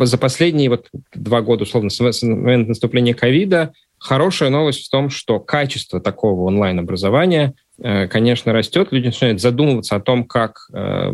за 0.00 0.18
последние 0.18 0.70
вот 0.70 0.88
два 1.14 1.42
года, 1.42 1.64
условно, 1.64 1.90
с 1.90 2.22
момента 2.22 2.70
наступления 2.70 3.14
ковида, 3.14 3.72
хорошая 3.98 4.50
новость 4.50 4.86
в 4.86 4.90
том, 4.90 5.10
что 5.10 5.38
качество 5.38 6.00
такого 6.00 6.42
онлайн-образования, 6.42 7.54
конечно, 7.82 8.52
растет. 8.52 8.88
Люди 8.90 9.06
начинают 9.06 9.40
задумываться 9.40 9.96
о 9.96 10.00
том, 10.00 10.24
как 10.24 10.68
э, 10.72 11.12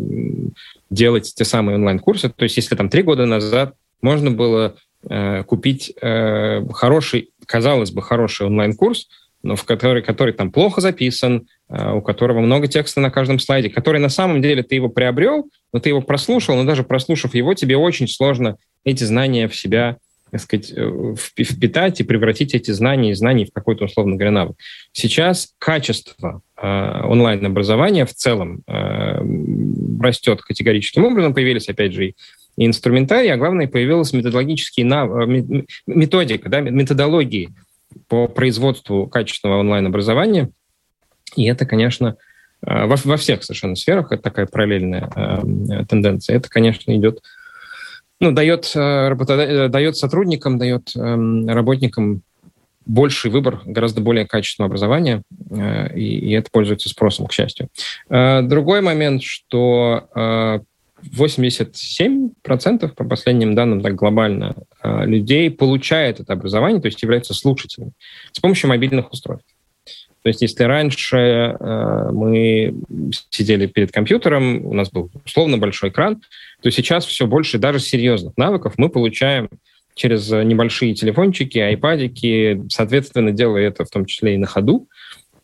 делать 0.89 1.33
те 1.35 1.45
самые 1.45 1.75
онлайн-курсы. 1.75 2.29
То 2.29 2.43
есть 2.43 2.57
если 2.57 2.75
там 2.75 2.89
три 2.89 3.01
года 3.01 3.25
назад 3.25 3.75
можно 4.01 4.31
было 4.31 4.75
э, 5.09 5.43
купить 5.43 5.93
э, 6.01 6.61
хороший, 6.71 7.31
казалось 7.45 7.91
бы, 7.91 8.01
хороший 8.01 8.47
онлайн-курс, 8.47 9.07
но 9.41 9.55
в 9.55 9.63
который, 9.63 10.01
который 10.01 10.33
там 10.33 10.51
плохо 10.51 10.81
записан, 10.81 11.47
э, 11.69 11.91
у 11.93 12.01
которого 12.01 12.39
много 12.39 12.67
текста 12.67 12.99
на 12.99 13.09
каждом 13.09 13.39
слайде, 13.39 13.69
который 13.69 14.01
на 14.01 14.09
самом 14.09 14.41
деле 14.41 14.63
ты 14.63 14.75
его 14.75 14.89
приобрел, 14.89 15.49
но 15.73 15.79
ты 15.79 15.89
его 15.89 16.01
прослушал, 16.01 16.55
но 16.55 16.65
даже 16.65 16.83
прослушав 16.83 17.35
его, 17.35 17.53
тебе 17.53 17.77
очень 17.77 18.07
сложно 18.07 18.57
эти 18.83 19.03
знания 19.03 19.47
в 19.47 19.55
себя 19.55 19.97
так 20.31 20.41
сказать, 20.41 20.73
э, 20.75 21.15
впитать 21.17 21.99
и 21.99 22.03
превратить 22.03 22.53
эти 22.53 22.71
знания 22.71 23.11
и 23.11 23.15
знаний 23.15 23.45
в 23.45 23.53
какой-то, 23.53 23.85
условно 23.85 24.15
говоря, 24.15 24.31
навык. 24.31 24.57
Сейчас 24.91 25.53
качество 25.57 26.41
э, 26.57 27.01
онлайн-образования 27.03 28.05
в 28.05 28.13
целом 28.13 28.63
э, 28.67 30.01
растет 30.01 30.41
категорическим 30.41 31.05
образом. 31.05 31.33
Появились, 31.33 31.69
опять 31.69 31.93
же, 31.93 32.05
и 32.05 32.13
инструментарий, 32.57 33.31
а 33.31 33.37
главное, 33.37 33.67
появилась 33.67 34.13
методологические 34.13 34.85
нав... 34.85 35.09
Методика, 35.87 36.49
да, 36.49 36.61
методологии 36.61 37.49
по 38.07 38.27
производству 38.27 39.07
качественного 39.07 39.59
онлайн-образования. 39.59 40.49
И 41.35 41.45
это, 41.45 41.65
конечно, 41.65 42.17
во, 42.61 42.95
во 42.95 43.17
всех 43.17 43.43
совершенно 43.43 43.75
сферах, 43.75 44.11
это 44.11 44.21
такая 44.21 44.45
параллельная 44.45 45.09
э, 45.15 45.85
тенденция. 45.87 46.35
Это, 46.35 46.49
конечно, 46.49 46.93
идет, 46.95 47.21
ну, 48.19 48.31
дает, 48.31 48.71
э, 48.75 49.07
работодатель, 49.07 49.69
дает 49.69 49.97
сотрудникам, 49.97 50.57
дает 50.57 50.91
э, 50.95 50.99
работникам 51.47 52.21
больший 52.85 53.29
выбор 53.31 53.61
гораздо 53.65 54.01
более 54.01 54.25
качественного 54.25 54.69
образования, 54.69 55.23
э, 55.51 55.95
и, 55.95 56.19
и 56.19 56.31
это 56.31 56.49
пользуется 56.51 56.89
спросом, 56.89 57.27
к 57.27 57.33
счастью. 57.33 57.69
Э, 58.09 58.41
другой 58.41 58.81
момент, 58.81 59.23
что 59.23 60.09
э, 60.15 60.59
87% 61.03 62.93
по 62.95 63.03
последним 63.03 63.55
данным 63.55 63.81
так 63.81 63.95
глобально 63.95 64.55
э, 64.83 65.05
людей 65.05 65.49
получает 65.49 66.19
это 66.19 66.33
образование, 66.33 66.81
то 66.81 66.87
есть 66.87 67.01
являются 67.01 67.33
слушателями 67.33 67.93
с 68.31 68.39
помощью 68.39 68.69
мобильных 68.69 69.11
устройств. 69.11 69.47
Есть 70.29 70.41
если 70.41 70.63
раньше 70.63 71.17
э, 71.17 72.09
мы 72.11 72.73
сидели 73.29 73.65
перед 73.65 73.91
компьютером, 73.91 74.65
у 74.65 74.73
нас 74.73 74.89
был 74.89 75.11
условно 75.25 75.57
большой 75.57 75.89
экран, 75.89 76.21
то 76.61 76.71
сейчас 76.71 77.05
все 77.05 77.27
больше 77.27 77.57
даже 77.57 77.79
серьезных 77.79 78.37
навыков 78.37 78.73
мы 78.77 78.89
получаем 78.89 79.49
через 79.95 80.29
небольшие 80.29 80.93
телефончики, 80.93 81.57
айпадики, 81.57 82.63
соответственно, 82.69 83.31
делая 83.31 83.67
это 83.67 83.83
в 83.83 83.89
том 83.89 84.05
числе 84.05 84.35
и 84.35 84.37
на 84.37 84.47
ходу, 84.47 84.87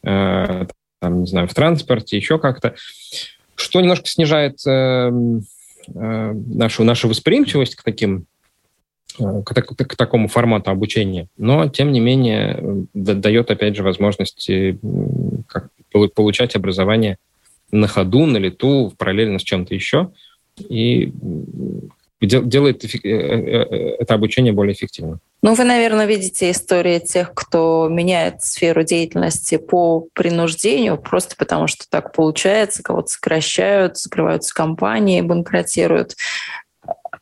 э, 0.04 0.66
там, 1.02 1.22
не 1.22 1.28
знаю, 1.28 1.48
в 1.48 1.54
транспорте, 1.54 2.18
еще 2.18 2.40
как-то. 2.40 2.76
Что 3.56 3.82
немножко 3.82 4.08
снижает 4.08 4.60
э, 4.66 5.12
э, 5.94 6.34
нашу, 6.34 6.84
нашу 6.84 7.08
восприимчивость 7.08 7.76
к 7.76 7.84
таким 7.84 8.28
к, 9.18 9.44
к, 9.44 9.76
к 9.76 9.96
такому 9.96 10.28
формату 10.28 10.72
обучения, 10.72 11.28
но, 11.38 11.68
тем 11.68 11.92
не 11.92 12.00
менее, 12.00 12.88
дает, 12.94 13.52
опять 13.52 13.76
же, 13.76 13.84
возможность 13.84 14.50
как, 15.48 15.70
получать 16.14 16.56
образование 16.56 17.18
на 17.72 17.88
ходу, 17.88 18.26
на 18.26 18.38
лету, 18.38 18.94
параллельно 18.98 19.40
с 19.40 19.44
чем-то 19.44 19.74
еще, 19.74 20.12
и 20.58 21.12
делает 22.22 22.84
э, 22.84 22.88
э, 23.04 23.10
э, 23.10 23.96
это 24.00 24.14
обучение 24.14 24.54
более 24.54 24.74
эффективным. 24.74 25.20
Ну, 25.42 25.54
вы, 25.54 25.64
наверное, 25.64 26.06
видите 26.06 26.50
истории 26.50 27.00
тех, 27.00 27.34
кто 27.34 27.88
меняет 27.90 28.42
сферу 28.42 28.84
деятельности 28.84 29.58
по 29.58 30.08
принуждению, 30.14 30.98
просто 30.98 31.36
потому 31.38 31.68
что 31.68 31.86
так 31.90 32.14
получается, 32.14 32.82
кого-то 32.82 33.08
сокращают, 33.08 33.98
закрываются 33.98 34.54
компании, 34.56 35.22
банкротируют 35.22 36.16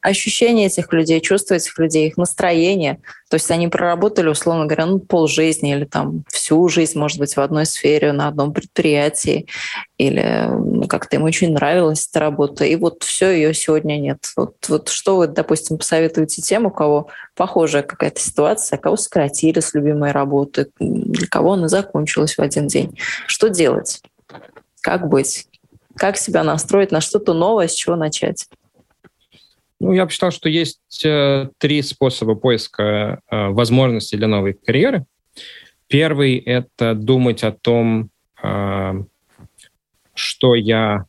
ощущения 0.03 0.65
этих 0.65 0.91
людей, 0.91 1.21
чувства 1.21 1.55
этих 1.55 1.79
людей, 1.79 2.07
их 2.07 2.17
настроение. 2.17 2.99
То 3.29 3.35
есть 3.35 3.49
они 3.49 3.69
проработали, 3.69 4.27
условно 4.27 4.65
говоря, 4.65 4.85
ну, 4.85 4.99
полжизни 4.99 5.73
или 5.73 5.85
там 5.85 6.25
всю 6.27 6.67
жизнь, 6.67 6.99
может 6.99 7.17
быть, 7.17 7.35
в 7.35 7.39
одной 7.39 7.65
сфере, 7.65 8.11
на 8.11 8.27
одном 8.27 8.53
предприятии, 8.53 9.47
или 9.97 10.47
ну, 10.49 10.87
как-то 10.89 11.15
им 11.15 11.23
очень 11.23 11.53
нравилась 11.53 12.07
эта 12.07 12.19
работа, 12.19 12.65
и 12.65 12.75
вот 12.75 13.03
все, 13.03 13.31
ее 13.31 13.53
сегодня 13.53 13.97
нет. 13.97 14.19
Вот, 14.35 14.55
вот 14.67 14.89
что 14.89 15.15
вы, 15.15 15.27
допустим, 15.27 15.77
посоветуете 15.77 16.41
тем, 16.41 16.65
у 16.65 16.69
кого 16.69 17.07
похожая 17.33 17.83
какая-то 17.83 18.19
ситуация, 18.19 18.77
кого 18.77 18.97
сократили 18.97 19.61
с 19.61 19.73
любимой 19.73 20.11
работы, 20.11 20.67
для 20.79 21.27
кого 21.27 21.53
она 21.53 21.69
закончилась 21.69 22.37
в 22.37 22.41
один 22.41 22.67
день? 22.67 22.99
Что 23.25 23.47
делать? 23.47 24.01
Как 24.81 25.07
быть? 25.07 25.47
Как 25.95 26.17
себя 26.17 26.43
настроить 26.43 26.91
на 26.91 26.99
что-то 26.99 27.33
новое, 27.33 27.69
с 27.69 27.73
чего 27.73 27.95
начать? 27.95 28.49
Ну, 29.83 29.91
я 29.91 30.05
бы 30.05 30.11
считал, 30.11 30.31
что 30.31 30.47
есть 30.47 31.03
э, 31.03 31.49
три 31.57 31.81
способа 31.81 32.35
поиска 32.35 33.19
э, 33.29 33.47
возможностей 33.49 34.15
для 34.15 34.27
новой 34.27 34.53
карьеры. 34.53 35.03
Первый— 35.87 36.37
это 36.45 36.93
думать 36.93 37.43
о 37.43 37.51
том, 37.51 38.09
э, 38.41 39.03
что 40.13 40.55
я... 40.55 41.03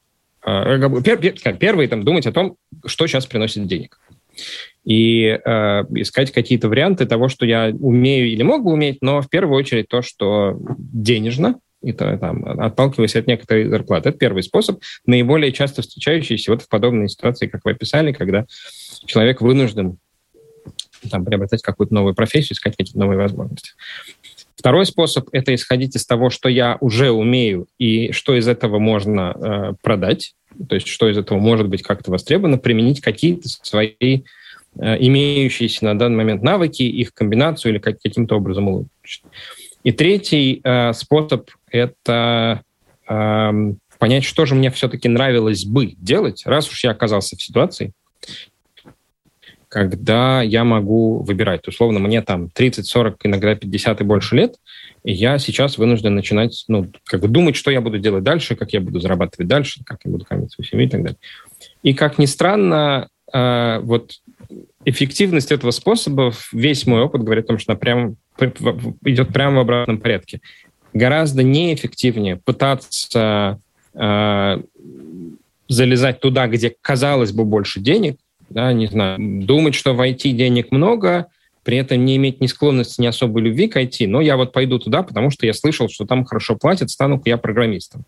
Э, 0.45 0.91
пер, 1.05 1.19
пер, 1.19 1.57
первый— 1.57 1.87
там, 1.89 2.03
думать 2.03 2.27
о 2.27 2.33
том, 2.33 2.57
что 2.85 3.07
сейчас 3.07 3.27
приносит 3.27 3.69
денег. 3.69 4.01
И 4.85 5.27
э, 5.27 5.85
искать 5.95 6.33
какие-то 6.33 6.69
варианты 6.69 7.07
того, 7.07 7.29
что 7.29 7.47
я 7.47 7.73
умею 7.79 8.27
или 8.27 8.43
мог 8.43 8.65
бы 8.65 8.73
уметь, 8.73 8.99
но 9.03 9.23
в 9.23 9.31
первую 9.31 9.57
очередь 9.57 9.87
то, 9.87 10.03
что 10.03 10.59
денежно, 10.79 11.61
и 11.85 11.93
то, 11.93 12.17
там, 12.19 12.45
отталкиваясь 12.45 13.17
от 13.17 13.27
некоторой 13.27 13.69
зарплаты. 13.69 14.09
Это 14.09 14.19
первый 14.19 14.43
способ, 14.43 14.81
наиболее 15.07 15.53
часто 15.53 15.83
встречающийся 15.83 16.51
вот 16.51 16.63
в 16.63 16.69
подобной 16.69 17.09
ситуации, 17.09 17.47
как 17.47 17.63
вы 17.65 17.73
описали, 17.73 18.13
когда 18.13 18.47
человек 19.07 19.41
вынужден 19.41 19.99
там, 21.11 21.25
приобретать 21.25 21.63
какую-то 21.63 21.95
новую 21.95 22.15
профессию, 22.15 22.55
искать 22.55 22.77
какие-то 22.77 22.99
новые 22.99 23.19
возможности. 23.19 23.73
Второй 24.57 24.87
способ– 24.87 25.29
это 25.33 25.55
исходить 25.55 25.97
из 25.97 26.07
того, 26.07 26.31
что 26.31 26.49
я 26.49 26.79
уже 26.81 27.11
умею 27.11 27.67
и 27.79 28.13
что 28.13 28.35
из 28.35 28.49
этого 28.49 28.79
можно 28.79 29.35
э, 29.35 29.73
продать, 29.83 30.35
то 30.69 30.75
есть 30.75 30.87
что 30.87 31.09
из 31.09 31.19
этого 31.19 31.39
может 31.39 31.69
быть 31.69 31.83
как-то 31.83 32.11
востребовано, 32.11 32.59
применить 32.59 33.01
какие-то 33.01 33.49
свои 33.49 33.93
э, 34.01 34.23
имеющиеся 34.77 35.85
на 35.85 35.99
данный 35.99 36.17
момент 36.17 36.43
навыки, 36.43 36.83
их 36.83 37.13
комбинацию 37.13 37.73
или 37.73 37.79
как, 37.79 38.01
каким-то 38.01 38.37
образом 38.37 38.69
улучшить. 38.69 39.25
И 39.85 39.93
третий 39.93 40.61
э, 40.65 40.93
способ– 40.95 41.51
это 41.71 42.63
э, 43.07 43.53
понять, 43.99 44.25
что 44.25 44.47
же 44.47 44.55
мне 44.55 44.71
все-таки 44.71 45.09
нравилось 45.09 45.65
бы 45.65 45.93
делать, 45.99 46.43
раз 46.47 46.69
уж 46.71 46.83
я 46.85 46.91
оказался 46.91 47.37
в 47.37 47.43
ситуации, 47.43 47.93
когда 49.69 50.41
я 50.41 50.65
могу 50.65 51.23
выбирать. 51.23 51.67
Условно, 51.69 51.99
мне 51.99 52.23
там 52.23 52.49
30, 52.49 52.87
40, 52.87 53.27
иногда 53.27 53.55
50 53.55 54.01
и 54.01 54.05
больше 54.05 54.37
лет, 54.37 54.55
и 55.05 55.13
я 55.13 55.39
сейчас 55.39 55.77
вынужден 55.77 56.15
начинать, 56.15 56.65
ну, 56.67 56.91
как 57.05 57.21
бы 57.21 57.29
думать, 57.29 57.57
что 57.57 57.71
я 57.71 57.83
буду 57.83 57.99
делать 57.99 58.25
дальше, 58.25 58.57
как 58.57 58.73
я 58.73 58.81
буду 58.81 59.01
зарабатывать 59.01 59.49
дальше, 59.49 59.83
как 59.85 60.01
я 60.05 60.11
буду 60.11 60.25
кормить 60.25 60.53
свою 60.53 60.67
семью 60.67 60.87
и 60.87 60.91
так 60.91 61.03
далее. 61.03 61.19
И, 61.83 61.93
как 61.93 62.19
ни 62.19 62.27
странно, 62.27 63.09
э, 63.33 63.81
вот 63.81 64.13
эффективность 64.85 65.53
этого 65.53 65.71
способа, 65.71 66.33
весь 66.53 66.87
мой 66.87 67.03
опыт 67.03 67.23
говорит 67.23 67.45
о 67.45 67.49
том, 67.49 67.59
что 67.59 67.73
она 67.73 67.79
прям, 67.79 68.17
идет 69.05 69.29
прямо 69.29 69.57
в 69.57 69.61
обратном 69.61 69.99
порядке. 69.99 70.41
Гораздо 70.93 71.43
неэффективнее 71.43 72.37
пытаться 72.37 73.61
э, 73.95 74.63
залезать 75.69 76.21
туда, 76.21 76.47
где, 76.47 76.75
казалось 76.81 77.33
бы, 77.33 77.45
больше 77.45 77.81
денег, 77.81 78.17
да, 78.51 78.73
не 78.73 78.87
знаю, 78.87 79.19
думать, 79.19 79.75
что 79.75 79.95
в 79.95 80.01
IT 80.01 80.31
денег 80.31 80.71
много, 80.71 81.27
при 81.65 81.79
этом 81.79 82.05
не 82.05 82.17
иметь 82.17 82.41
ни 82.41 82.47
склонности, 82.47 83.01
ни 83.01 83.07
особой 83.07 83.43
любви 83.43 83.69
к 83.69 83.77
IT, 83.77 84.07
но 84.07 84.21
я 84.21 84.37
вот 84.37 84.53
пойду 84.53 84.79
туда, 84.79 85.03
потому 85.03 85.31
что 85.31 85.47
я 85.47 85.55
слышал, 85.55 85.89
что 85.89 86.05
там 86.05 86.25
хорошо 86.25 86.57
платят, 86.57 86.91
стану-ка 86.91 87.29
я 87.29 87.39
программистом. 87.39 88.05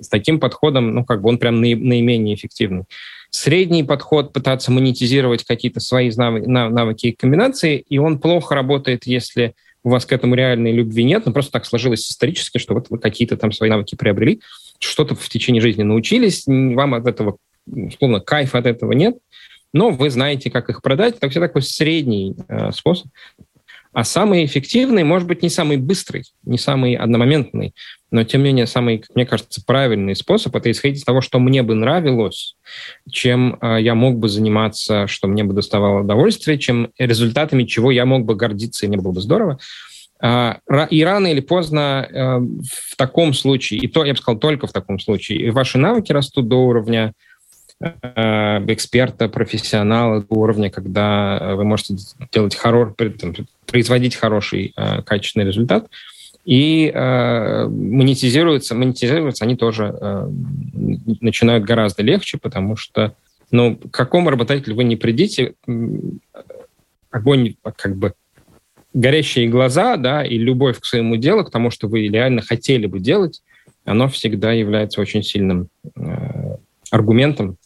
С 0.00 0.08
таким 0.08 0.40
подходом, 0.40 0.94
ну, 0.94 1.04
как 1.04 1.20
бы 1.20 1.28
он 1.28 1.38
прям 1.38 1.60
наименее 1.60 2.34
эффективный. 2.34 2.84
Средний 3.30 3.84
подход 3.84 4.32
пытаться 4.32 4.72
монетизировать 4.72 5.44
какие-то 5.44 5.80
свои 5.80 6.10
навыки 6.16 7.06
и 7.08 7.12
комбинации, 7.12 7.78
и 7.78 7.98
он 7.98 8.18
плохо 8.18 8.54
работает, 8.54 9.06
если 9.06 9.54
у 9.84 9.90
вас 9.90 10.06
к 10.06 10.12
этому 10.12 10.34
реальной 10.34 10.72
любви 10.72 11.04
нет, 11.04 11.26
но 11.26 11.32
просто 11.32 11.52
так 11.52 11.66
сложилось 11.66 12.10
исторически, 12.10 12.58
что 12.58 12.74
вот 12.74 12.86
вы 12.90 12.98
какие-то 12.98 13.36
там 13.36 13.52
свои 13.52 13.70
навыки 13.70 13.94
приобрели, 13.94 14.40
что-то 14.78 15.14
в 15.14 15.28
течение 15.28 15.60
жизни 15.60 15.82
научились, 15.82 16.44
вам 16.46 16.94
от 16.94 17.06
этого, 17.06 17.36
условно, 17.66 18.20
кайфа 18.20 18.58
от 18.58 18.66
этого 18.66 18.92
нет, 18.92 19.16
но 19.72 19.90
вы 19.90 20.10
знаете, 20.10 20.50
как 20.50 20.70
их 20.70 20.82
продать. 20.82 21.16
Это 21.16 21.28
все 21.28 21.40
такой 21.40 21.62
средний 21.62 22.34
э, 22.48 22.72
способ. 22.72 23.08
А 23.92 24.04
самый 24.04 24.44
эффективный, 24.44 25.04
может 25.04 25.26
быть, 25.28 25.42
не 25.42 25.48
самый 25.48 25.76
быстрый, 25.76 26.24
не 26.44 26.58
самый 26.58 26.94
одномоментный, 26.94 27.74
но, 28.10 28.24
тем 28.24 28.42
не 28.42 28.48
менее, 28.48 28.66
самый, 28.66 29.04
мне 29.14 29.26
кажется, 29.26 29.62
правильный 29.64 30.16
способ– 30.16 30.54
это 30.56 30.70
исходить 30.70 30.98
из 30.98 31.04
того, 31.04 31.20
что 31.20 31.38
мне 31.38 31.62
бы 31.62 31.74
нравилось, 31.74 32.56
чем 33.10 33.58
э, 33.60 33.78
я 33.80 33.94
мог 33.94 34.18
бы 34.18 34.28
заниматься, 34.28 35.06
что 35.06 35.28
мне 35.28 35.44
бы 35.44 35.54
доставало 35.54 36.02
удовольствие, 36.02 36.58
чем 36.58 36.90
результатами, 36.98 37.64
чего 37.64 37.90
я 37.90 38.06
мог 38.06 38.24
бы 38.24 38.34
гордиться, 38.34 38.86
и 38.86 38.88
мне 38.88 38.98
было 38.98 39.12
бы 39.12 39.20
здорово. 39.20 39.58
Э, 40.22 40.54
и 40.90 41.04
рано 41.04 41.26
или 41.26 41.40
поздно 41.40 42.06
э, 42.08 42.38
в 42.38 42.96
таком 42.96 43.34
случае, 43.34 43.80
и 43.80 43.88
то, 43.88 44.04
я 44.04 44.12
бы 44.14 44.18
сказал, 44.18 44.38
только 44.38 44.66
в 44.66 44.72
таком 44.72 44.98
случае, 44.98 45.38
и 45.38 45.50
ваши 45.50 45.78
навыки 45.78 46.12
растут 46.12 46.48
до 46.48 46.56
уровня 46.56 47.14
Э, 47.80 48.58
эксперта, 48.66 49.28
профессионала 49.28 50.24
уровня, 50.30 50.68
когда 50.68 51.38
э, 51.40 51.54
вы 51.54 51.64
можете 51.64 51.96
делать 52.32 52.56
хороший, 52.56 52.92
производить 53.66 54.16
хороший, 54.16 54.74
качественный 55.04 55.46
результат. 55.46 55.86
И 56.44 56.90
э, 56.92 57.66
монетизируются, 57.66 58.74
монетизируются 58.74 59.44
они 59.44 59.56
тоже 59.56 59.96
э, 60.00 60.28
начинают 61.20 61.64
гораздо 61.64 62.02
легче, 62.02 62.38
потому 62.38 62.76
что, 62.76 63.14
ну, 63.50 63.76
к 63.76 63.90
какому 63.90 64.30
работодателю 64.30 64.76
вы 64.76 64.84
не 64.84 64.96
придите, 64.96 65.54
огонь 67.10 67.54
как 67.76 67.96
бы 67.96 68.14
горящие 68.94 69.48
глаза, 69.48 69.96
да, 69.96 70.24
и 70.24 70.38
любовь 70.38 70.80
к 70.80 70.86
своему 70.86 71.16
делу, 71.16 71.44
к 71.44 71.50
тому, 71.50 71.70
что 71.70 71.88
вы 71.88 72.08
реально 72.08 72.40
хотели 72.40 72.86
бы 72.86 72.98
делать, 72.98 73.42
оно 73.84 74.08
всегда 74.08 74.52
является 74.52 75.00
очень 75.00 75.22
сильным 75.22 75.68
э, 75.96 76.56
аргументом 76.90 77.58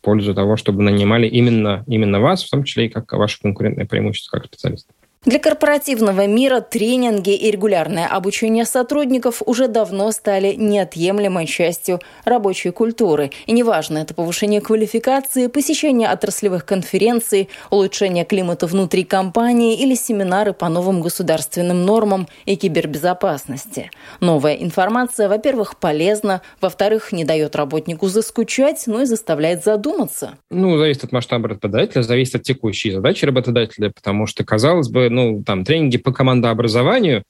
пользу 0.00 0.34
того, 0.34 0.56
чтобы 0.56 0.82
нанимали 0.82 1.26
именно, 1.26 1.84
именно 1.86 2.20
вас, 2.20 2.44
в 2.44 2.50
том 2.50 2.64
числе 2.64 2.86
и 2.86 2.88
как 2.88 3.12
ваше 3.12 3.40
конкурентное 3.40 3.86
преимущество 3.86 4.38
как 4.38 4.46
специалиста. 4.46 4.92
Для 5.26 5.38
корпоративного 5.38 6.26
мира 6.26 6.62
тренинги 6.62 7.36
и 7.36 7.50
регулярное 7.50 8.06
обучение 8.06 8.64
сотрудников 8.64 9.42
уже 9.44 9.68
давно 9.68 10.12
стали 10.12 10.54
неотъемлемой 10.54 11.44
частью 11.44 12.00
рабочей 12.24 12.70
культуры. 12.70 13.30
И 13.44 13.52
неважно, 13.52 13.98
это 13.98 14.14
повышение 14.14 14.62
квалификации, 14.62 15.48
посещение 15.48 16.08
отраслевых 16.08 16.64
конференций, 16.64 17.50
улучшение 17.68 18.24
климата 18.24 18.66
внутри 18.66 19.04
компании 19.04 19.78
или 19.78 19.94
семинары 19.94 20.54
по 20.54 20.70
новым 20.70 21.02
государственным 21.02 21.84
нормам 21.84 22.26
и 22.46 22.56
кибербезопасности. 22.56 23.90
Новая 24.20 24.54
информация, 24.54 25.28
во-первых, 25.28 25.76
полезна, 25.76 26.40
во-вторых, 26.62 27.12
не 27.12 27.26
дает 27.26 27.56
работнику 27.56 28.08
заскучать, 28.08 28.84
но 28.86 29.02
и 29.02 29.04
заставляет 29.04 29.64
задуматься. 29.64 30.38
Ну, 30.50 30.78
зависит 30.78 31.04
от 31.04 31.12
масштаба 31.12 31.50
работодателя, 31.50 32.00
зависит 32.00 32.36
от 32.36 32.42
текущей 32.44 32.90
задачи 32.90 33.26
работодателя, 33.26 33.90
потому 33.90 34.26
что, 34.26 34.46
казалось 34.46 34.88
бы, 34.88 35.09
ну, 35.10 35.42
там, 35.44 35.64
тренинги 35.64 35.98
по 35.98 36.12
командообразованию 36.12 37.24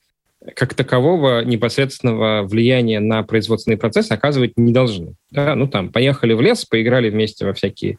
как 0.55 0.75
такового 0.75 1.45
непосредственного 1.45 2.43
влияния 2.43 3.01
на 3.01 3.23
производственный 3.23 3.77
процесс 3.77 4.11
оказывать 4.11 4.53
не 4.57 4.73
должны. 4.73 5.15
Да? 5.31 5.55
Ну, 5.55 5.67
там, 5.67 5.91
поехали 5.91 6.33
в 6.33 6.41
лес, 6.41 6.65
поиграли 6.65 7.11
вместе 7.11 7.45
во 7.45 7.53
всякие 7.53 7.99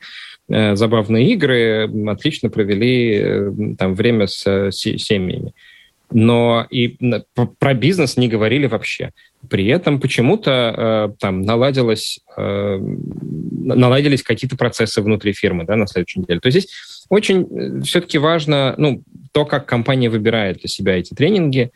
э, 0.50 0.76
забавные 0.76 1.30
игры, 1.32 1.90
отлично 2.08 2.50
провели 2.50 3.16
э, 3.16 3.52
там 3.78 3.94
время 3.94 4.28
с, 4.28 4.46
с 4.46 4.76
семьями. 4.76 5.54
Но 6.12 6.68
и 6.70 6.98
про 7.60 7.74
бизнес 7.74 8.18
не 8.18 8.28
говорили 8.28 8.68
вообще. 8.68 9.12
При 9.50 9.68
этом 9.68 10.00
почему-то 10.00 10.52
э, 11.12 11.16
там 11.20 11.42
наладилось, 11.42 12.20
э, 12.38 12.78
наладились 12.78 14.22
какие-то 14.22 14.58
процессы 14.58 15.02
внутри 15.02 15.34
фирмы 15.34 15.66
да, 15.66 15.76
на 15.76 15.88
следующей 15.88 16.20
неделе. 16.20 16.40
То 16.40 16.48
есть 16.48 16.60
здесь 16.60 17.06
очень 17.10 17.48
э, 17.50 17.82
все-таки 17.82 18.18
важно 18.18 18.76
ну, 18.78 19.04
то, 19.32 19.46
как 19.46 19.66
компания 19.66 20.10
выбирает 20.10 20.60
для 20.60 20.70
себя 20.70 20.98
эти 20.98 21.14
тренинги. 21.14 21.72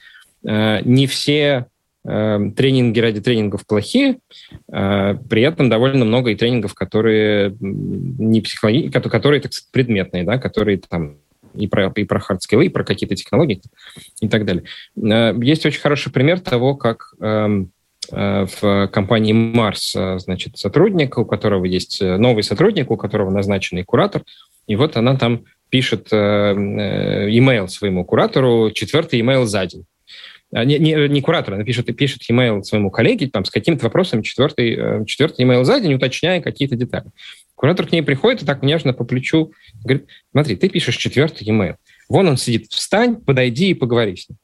Э, 0.45 0.81
не 0.83 1.07
все 1.07 1.67
э, 2.05 2.39
тренинги 2.55 2.99
ради 2.99 3.21
тренингов 3.21 3.65
плохие, 3.65 4.17
э, 4.71 5.15
при 5.27 5.41
этом 5.41 5.69
довольно 5.69 6.05
много 6.05 6.31
и 6.31 6.35
тренингов, 6.35 6.75
которые 6.75 7.55
не 7.59 8.41
психологи... 8.41 8.89
которые, 8.89 9.41
так 9.41 9.53
сказать, 9.53 9.71
предметные, 9.71 10.23
да, 10.23 10.37
которые 10.37 10.77
там 10.77 11.17
и 11.55 11.67
про, 11.67 11.91
и 11.95 12.03
про 12.03 12.19
хардскиллы, 12.19 12.65
и 12.65 12.69
про 12.69 12.83
какие-то 12.83 13.15
технологии 13.15 13.61
и 14.21 14.27
так 14.27 14.45
далее. 14.45 14.63
Э, 15.01 15.33
есть 15.41 15.65
очень 15.65 15.81
хороший 15.81 16.11
пример 16.11 16.39
того, 16.39 16.75
как 16.75 17.13
эм, 17.19 17.71
э, 18.11 18.45
в 18.61 18.87
компании 18.87 19.33
Марс, 19.33 19.95
э, 19.95 20.19
значит, 20.19 20.57
сотрудник, 20.57 21.17
у 21.17 21.25
которого 21.25 21.65
есть 21.65 22.01
новый 22.01 22.43
сотрудник, 22.43 22.91
у 22.91 22.97
которого 22.97 23.29
назначенный 23.29 23.83
куратор, 23.83 24.23
и 24.67 24.75
вот 24.75 24.97
она 24.97 25.15
там 25.15 25.45
пишет 25.69 26.13
имейл 26.13 27.67
своему 27.67 28.05
куратору, 28.05 28.71
четвертый 28.71 29.19
имейл 29.19 29.45
за 29.45 29.65
день. 29.65 29.85
А, 30.53 30.63
не, 30.63 30.77
не, 30.79 31.09
не 31.09 31.21
куратор, 31.21 31.55
она 31.55 31.63
пишет, 31.63 31.93
пишет 31.97 32.21
email 32.29 32.61
своему 32.63 32.89
коллеге 32.89 33.27
там, 33.27 33.43
с 33.45 33.49
каким-то 33.49 33.83
вопросом, 33.85 34.21
четвертый, 34.21 35.05
четвертый 35.05 35.45
email 35.45 35.63
за 35.63 35.79
день, 35.81 35.95
уточняя 35.95 36.39
какие-то 36.39 36.75
детали. 36.75 37.07
Куратор 37.55 37.87
к 37.87 37.91
ней 37.91 38.01
приходит 38.01 38.43
и 38.43 38.45
так 38.45 38.63
нежно 38.63 38.93
по 38.93 39.05
плечу 39.05 39.53
говорит, 39.83 40.07
смотри, 40.31 40.55
ты 40.57 40.69
пишешь 40.69 40.97
четвертый 40.97 41.45
e-mail. 41.45 41.75
Вон 42.09 42.27
он 42.27 42.37
сидит, 42.37 42.67
встань, 42.71 43.15
подойди 43.15 43.71
и 43.71 43.73
поговори 43.73 44.15
с 44.15 44.29
ним. 44.29 44.37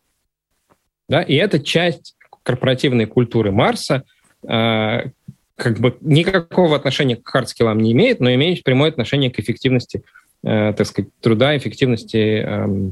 Да? 1.09 1.21
И 1.21 1.35
это 1.35 1.59
часть 1.59 2.15
корпоративной 2.43 3.05
культуры 3.05 3.51
Марса, 3.51 4.03
э, 4.47 5.09
как 5.55 5.79
бы 5.79 5.97
никакого 6.01 6.75
отношения 6.75 7.17
к 7.17 7.27
хардскиллам 7.27 7.77
не 7.79 7.91
имеет, 7.91 8.19
но 8.19 8.33
имеет 8.33 8.63
прямое 8.63 8.89
отношение 8.89 9.29
к 9.29 9.39
эффективности, 9.39 10.03
э, 10.43 10.73
так 10.73 10.87
сказать, 10.87 11.11
труда, 11.19 11.55
эффективности 11.55 12.43
э, 12.43 12.91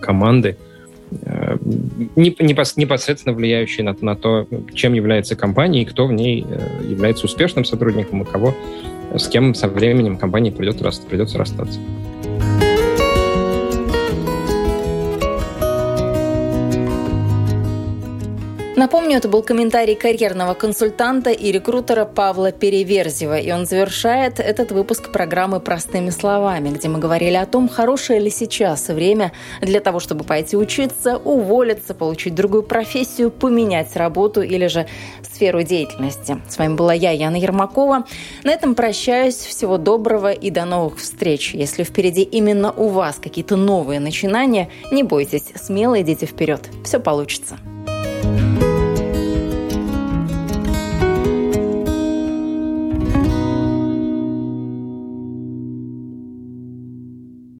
команды, 0.00 0.56
э, 1.10 1.56
непосредственно 2.14 3.34
влияющей 3.34 3.82
на, 3.82 3.96
на 4.00 4.14
то, 4.14 4.46
чем 4.74 4.92
является 4.92 5.34
компания 5.34 5.82
и 5.82 5.86
кто 5.86 6.06
в 6.06 6.12
ней 6.12 6.46
э, 6.48 6.84
является 6.88 7.24
успешным 7.24 7.64
сотрудником 7.64 8.22
и 8.22 8.26
кого 8.26 8.54
с 9.14 9.28
кем 9.28 9.54
со 9.54 9.68
временем 9.68 10.16
компании 10.16 10.50
придется, 10.50 10.90
придется 11.08 11.38
расстаться. 11.38 11.78
Напомню, 18.76 19.16
это 19.16 19.26
был 19.26 19.42
комментарий 19.42 19.94
карьерного 19.94 20.52
консультанта 20.52 21.30
и 21.30 21.50
рекрутера 21.50 22.04
Павла 22.04 22.52
Переверзева. 22.52 23.38
И 23.38 23.50
он 23.50 23.64
завершает 23.64 24.38
этот 24.38 24.70
выпуск 24.70 25.10
программы 25.12 25.60
«Простыми 25.60 26.10
словами», 26.10 26.68
где 26.68 26.86
мы 26.88 26.98
говорили 26.98 27.36
о 27.36 27.46
том, 27.46 27.70
хорошее 27.70 28.20
ли 28.20 28.28
сейчас 28.28 28.88
время 28.88 29.32
для 29.62 29.80
того, 29.80 29.98
чтобы 29.98 30.24
пойти 30.24 30.58
учиться, 30.58 31.16
уволиться, 31.16 31.94
получить 31.94 32.34
другую 32.34 32.64
профессию, 32.64 33.30
поменять 33.30 33.96
работу 33.96 34.42
или 34.42 34.66
же 34.66 34.86
сферу 35.22 35.62
деятельности. 35.62 36.36
С 36.46 36.58
вами 36.58 36.74
была 36.74 36.92
я, 36.92 37.12
Яна 37.12 37.36
Ермакова. 37.36 38.04
На 38.44 38.52
этом 38.52 38.74
прощаюсь. 38.74 39.36
Всего 39.36 39.78
доброго 39.78 40.32
и 40.32 40.50
до 40.50 40.66
новых 40.66 40.98
встреч. 40.98 41.54
Если 41.54 41.82
впереди 41.82 42.22
именно 42.22 42.72
у 42.72 42.88
вас 42.88 43.16
какие-то 43.16 43.56
новые 43.56 44.00
начинания, 44.00 44.68
не 44.92 45.02
бойтесь, 45.02 45.44
смело 45.54 45.98
идите 46.02 46.26
вперед. 46.26 46.60
Все 46.84 47.00
получится. 47.00 47.56